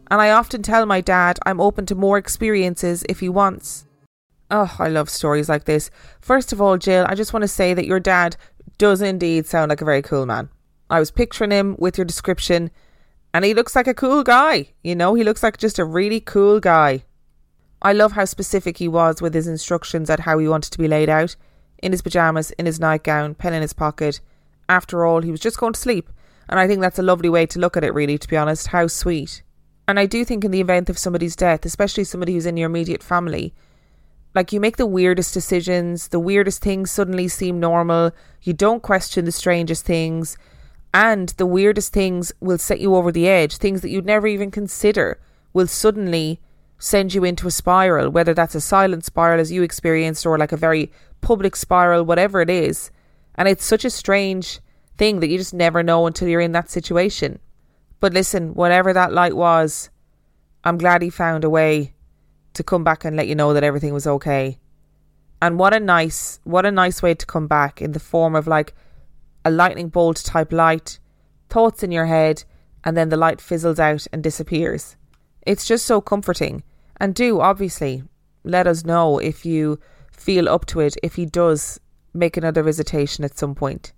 and 0.10 0.22
I 0.22 0.32
often 0.32 0.64
tell 0.64 0.86
my 0.86 1.02
dad 1.02 1.40
I'm 1.46 1.62
open 1.62 1.86
to 1.88 1.96
more 1.96 2.18
experiences 2.18 3.04
if 3.10 3.20
he 3.20 3.30
wants. 3.30 3.86
Oh, 4.52 4.76
I 4.80 4.88
love 4.88 5.10
stories 5.10 5.48
like 5.48 5.66
this. 5.66 5.92
First 6.22 6.52
of 6.52 6.60
all, 6.60 6.78
Jill, 6.78 7.06
I 7.08 7.16
just 7.16 7.34
want 7.34 7.44
to 7.44 7.48
say 7.48 7.74
that 7.74 7.86
your 7.86 8.00
dad 8.00 8.36
does 8.78 9.02
indeed 9.02 9.46
sound 9.46 9.70
like 9.70 9.82
a 9.82 9.86
very 9.86 10.02
cool 10.02 10.26
man. 10.26 10.50
I 10.90 11.00
was 11.00 11.12
picturing 11.12 11.52
him 11.52 11.76
with 11.78 11.98
your 11.98 12.06
description, 12.06 12.72
and 13.34 13.46
he 13.46 13.54
looks 13.54 13.76
like 13.76 13.88
a 13.88 13.94
cool 13.94 14.24
guy. 14.24 14.70
You 14.84 14.96
know, 14.96 15.14
he 15.14 15.24
looks 15.24 15.44
like 15.44 15.58
just 15.58 15.78
a 15.78 15.86
really 15.86 16.20
cool 16.20 16.60
guy. 16.60 17.04
I 17.82 17.94
love 17.94 18.14
how 18.14 18.26
specific 18.26 18.78
he 18.78 18.88
was 18.88 19.22
with 19.22 19.34
his 19.34 19.48
instructions 19.48 20.10
at 20.10 20.22
how 20.22 20.40
he 20.40 20.48
wanted 20.48 20.72
to 20.72 20.80
be 20.80 20.88
laid 20.88 21.10
out 21.10 21.36
in 21.82 21.92
his 21.92 22.02
pyjamas, 22.02 22.52
in 22.52 22.66
his 22.66 22.80
nightgown, 22.80 23.36
pen 23.36 23.54
in 23.54 23.62
his 23.62 23.74
pocket. 23.74 24.20
After 24.68 25.06
all, 25.06 25.22
he 25.22 25.32
was 25.32 25.40
just 25.40 25.60
going 25.60 25.74
to 25.74 25.80
sleep. 25.80 26.10
And 26.50 26.60
I 26.60 26.68
think 26.68 26.82
that's 26.82 27.00
a 27.00 27.04
lovely 27.04 27.30
way 27.30 27.46
to 27.46 27.60
look 27.60 27.78
at 27.78 27.84
it, 27.84 27.94
really, 27.94 28.18
to 28.18 28.28
be 28.28 28.36
honest. 28.36 28.68
How 28.68 28.88
sweet. 28.88 29.44
And 29.88 30.00
I 30.00 30.08
do 30.08 30.26
think, 30.26 30.44
in 30.44 30.52
the 30.52 30.62
event 30.62 30.90
of 30.90 30.98
somebody's 30.98 31.36
death, 31.36 31.66
especially 31.66 32.04
somebody 32.04 32.34
who's 32.34 32.48
in 32.48 32.58
your 32.58 32.70
immediate 32.70 33.04
family, 33.04 33.54
like 34.36 34.54
you 34.54 34.60
make 34.60 34.78
the 34.78 34.86
weirdest 34.86 35.34
decisions, 35.34 36.10
the 36.10 36.20
weirdest 36.20 36.62
things 36.62 36.92
suddenly 36.92 37.28
seem 37.28 37.60
normal, 37.60 38.12
you 38.42 38.54
don't 38.54 38.84
question 38.84 39.26
the 39.26 39.32
strangest 39.32 39.86
things, 39.86 40.38
and 40.94 41.30
the 41.30 41.46
weirdest 41.46 41.94
things 41.94 42.32
will 42.40 42.58
set 42.58 42.80
you 42.80 42.96
over 42.96 43.12
the 43.12 43.28
edge. 43.28 43.58
Things 43.58 43.82
that 43.82 43.90
you'd 43.90 44.06
never 44.06 44.28
even 44.28 44.52
consider 44.52 45.20
will 45.54 45.68
suddenly 45.68 46.40
send 46.78 47.14
you 47.14 47.24
into 47.24 47.48
a 47.48 47.52
spiral, 47.52 48.10
whether 48.10 48.34
that's 48.34 48.56
a 48.56 48.62
silent 48.62 49.04
spiral 49.04 49.40
as 49.40 49.52
you 49.52 49.64
experienced 49.64 50.26
or 50.26 50.38
like 50.38 50.52
a 50.52 50.58
very 50.58 50.92
public 51.22 51.56
spiral, 51.56 52.04
whatever 52.04 52.42
it 52.42 52.50
is. 52.50 52.92
And 53.36 53.48
it's 53.48 53.66
such 53.66 53.84
a 53.84 53.90
strange 53.90 54.60
thing 54.98 55.20
that 55.20 55.30
you 55.30 55.38
just 55.38 55.54
never 55.54 55.84
know 55.84 56.08
until 56.08 56.28
you're 56.28 56.40
in 56.42 56.54
that 56.54 56.70
situation. 56.70 57.40
But 58.00 58.14
listen, 58.14 58.54
whatever 58.54 58.94
that 58.94 59.12
light 59.12 59.36
was, 59.36 59.90
I'm 60.64 60.78
glad 60.78 61.02
he 61.02 61.10
found 61.10 61.44
a 61.44 61.50
way 61.50 61.94
to 62.60 62.64
come 62.64 62.84
back 62.84 63.06
and 63.06 63.16
let 63.16 63.30
you 63.30 63.36
know 63.36 63.54
that 63.54 63.64
everything 63.64 63.94
was 63.94 64.06
okay. 64.06 64.60
And 65.42 65.58
what 65.58 65.74
a 65.74 65.80
nice, 65.80 66.42
what 66.44 66.66
a 66.66 66.72
nice 66.72 67.02
way 67.02 67.14
to 67.14 67.26
come 67.26 67.48
back 67.48 67.82
in 67.82 67.94
the 67.94 68.02
form 68.02 68.36
of 68.36 68.48
like 68.48 68.76
a 69.46 69.50
lightning 69.50 69.88
bolt 69.88 70.18
type 70.18 70.52
light, 70.52 71.00
thoughts 71.50 71.84
in 71.84 71.92
your 71.94 72.06
head, 72.06 72.44
and 72.84 72.98
then 72.98 73.08
the 73.08 73.16
light 73.16 73.40
fizzles 73.40 73.80
out 73.80 74.06
and 74.12 74.22
disappears. 74.22 74.98
It's 75.48 75.66
just 75.66 75.86
so 75.86 76.02
comforting. 76.02 76.64
And 76.98 77.16
do 77.16 77.40
obviously 77.40 78.04
let 78.44 78.68
us 78.68 78.84
know 78.84 79.20
if 79.20 79.46
you 79.46 79.80
feel 80.12 80.50
up 80.50 80.66
to 80.66 80.82
it 80.82 80.98
if 81.02 81.16
he 81.16 81.26
does 81.26 81.80
make 82.14 82.36
another 82.36 82.62
visitation 82.62 83.24
at 83.24 83.38
some 83.38 83.56
point. 83.56 83.94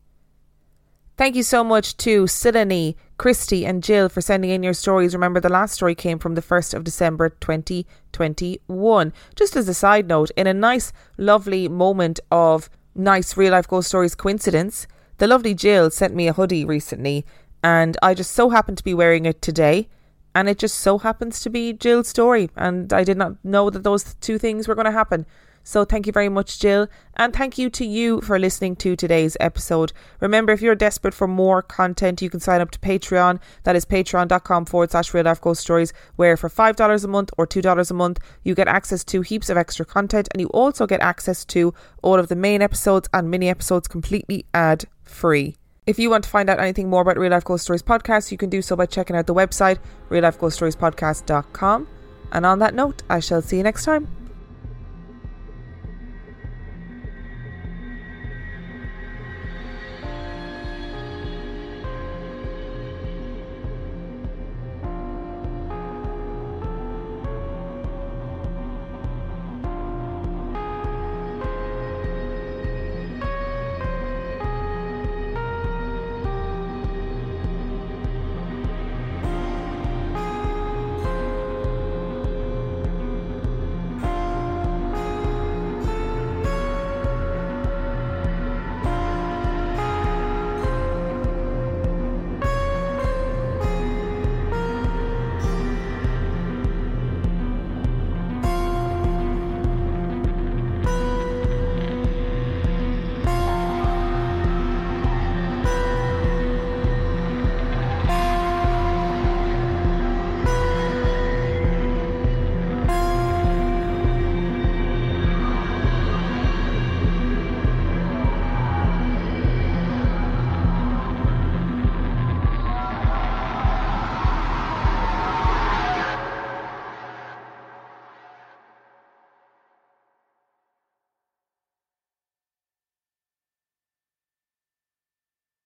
Thank 1.18 1.36
you 1.36 1.44
so 1.44 1.64
much 1.64 1.98
to 1.98 2.24
Silani, 2.24 2.96
Christy, 3.18 3.66
and 3.66 3.84
Jill 3.84 4.10
for 4.10 4.22
sending 4.22 4.50
in 4.50 4.64
your 4.64 4.74
stories. 4.74 5.14
Remember, 5.14 5.40
the 5.40 5.50
last 5.50 5.74
story 5.74 5.94
came 5.94 6.18
from 6.18 6.36
the 6.36 6.42
1st 6.42 6.74
of 6.74 6.84
December 6.84 7.30
2021. 7.30 9.14
Just 9.36 9.56
as 9.56 9.68
a 9.68 9.74
side 9.74 10.08
note, 10.08 10.32
in 10.36 10.48
a 10.48 10.54
nice, 10.54 10.92
lovely 11.18 11.68
moment 11.68 12.20
of 12.32 12.70
nice 12.96 13.38
real 13.38 13.52
life 13.52 13.68
ghost 13.68 13.90
stories 13.90 14.16
coincidence, 14.16 14.88
the 15.18 15.28
lovely 15.28 15.54
Jill 15.54 15.92
sent 15.92 16.16
me 16.16 16.28
a 16.28 16.34
hoodie 16.34 16.66
recently, 16.66 17.26
and 17.64 17.98
I 18.02 18.16
just 18.16 18.32
so 18.32 18.50
happened 18.50 18.80
to 18.80 18.84
be 18.84 18.94
wearing 18.94 19.26
it 19.26 19.42
today. 19.42 19.90
And 20.34 20.48
it 20.48 20.58
just 20.58 20.80
so 20.80 20.98
happens 20.98 21.42
to 21.42 21.50
be 21.50 21.74
Jill's 21.74 22.08
story, 22.08 22.50
and 22.56 22.94
I 22.94 23.04
did 23.04 23.18
not 23.18 23.36
know 23.44 23.70
that 23.70 23.84
those 23.84 24.16
two 24.22 24.38
things 24.38 24.66
were 24.66 24.76
going 24.76 24.86
to 24.86 24.92
happen. 24.92 25.26
So 25.64 25.86
thank 25.86 26.08
you 26.08 26.14
very 26.14 26.30
much, 26.30 26.60
Jill. 26.60 26.88
And 27.16 27.34
thank 27.34 27.58
you 27.58 27.70
to 27.72 27.86
you 27.86 28.22
for 28.22 28.40
listening 28.40 28.76
to 28.78 28.96
today's 28.96 29.38
episode. 29.40 29.94
Remember, 30.20 30.54
if 30.54 30.62
you're 30.62 30.76
desperate 30.76 31.14
for 31.14 31.28
more 31.28 31.62
content, 31.62 32.22
you 32.22 32.30
can 32.30 32.40
sign 32.40 32.62
up 32.62 32.72
to 32.72 32.80
Patreon. 32.80 33.40
That 33.64 33.76
is 33.76 33.86
patreon.com 33.86 34.66
forward 34.66 34.92
slash 34.92 35.14
real 35.14 35.26
life 35.26 35.42
ghost 35.42 35.62
stories, 35.62 35.94
where 36.16 36.36
for 36.36 36.50
$5 36.50 37.04
a 37.04 37.08
month 37.08 37.32
or 37.38 37.46
$2 37.46 37.92
a 37.92 37.94
month, 37.94 38.20
you 38.44 38.56
get 38.56 38.68
access 38.68 39.04
to 39.06 39.22
heaps 39.22 39.50
of 39.50 39.58
extra 39.58 39.86
content. 39.86 40.28
And 40.34 40.42
you 40.42 40.48
also 40.48 40.88
get 40.88 41.02
access 41.02 41.46
to 41.46 41.74
all 42.02 42.20
of 42.20 42.28
the 42.28 42.36
main 42.36 42.62
episodes 42.62 43.10
and 43.14 43.30
mini 43.30 43.50
episodes 43.50 43.88
completely 43.88 44.46
ad 44.54 44.86
free. 45.04 45.56
If 45.88 45.98
you 45.98 46.10
want 46.10 46.24
to 46.26 46.30
find 46.30 46.50
out 46.50 46.60
anything 46.60 46.90
more 46.90 47.02
about 47.02 47.18
Real 47.18 47.32
Life 47.32 47.44
Ghost 47.44 47.64
Stories 47.64 47.82
podcast, 47.82 48.32
you 48.32 48.38
can 48.38 48.50
do 48.50 48.62
so 48.62 48.76
by 48.76 48.86
checking 48.86 49.16
out 49.16 49.26
the 49.26 49.34
website, 49.34 49.80
reallifeghoststoriespodcast.com. 50.10 51.88
And 52.32 52.46
on 52.46 52.60
that 52.60 52.74
note, 52.76 53.04
I 53.10 53.20
shall 53.20 53.42
see 53.42 53.58
you 53.58 53.64
next 53.64 53.84
time. 53.86 54.21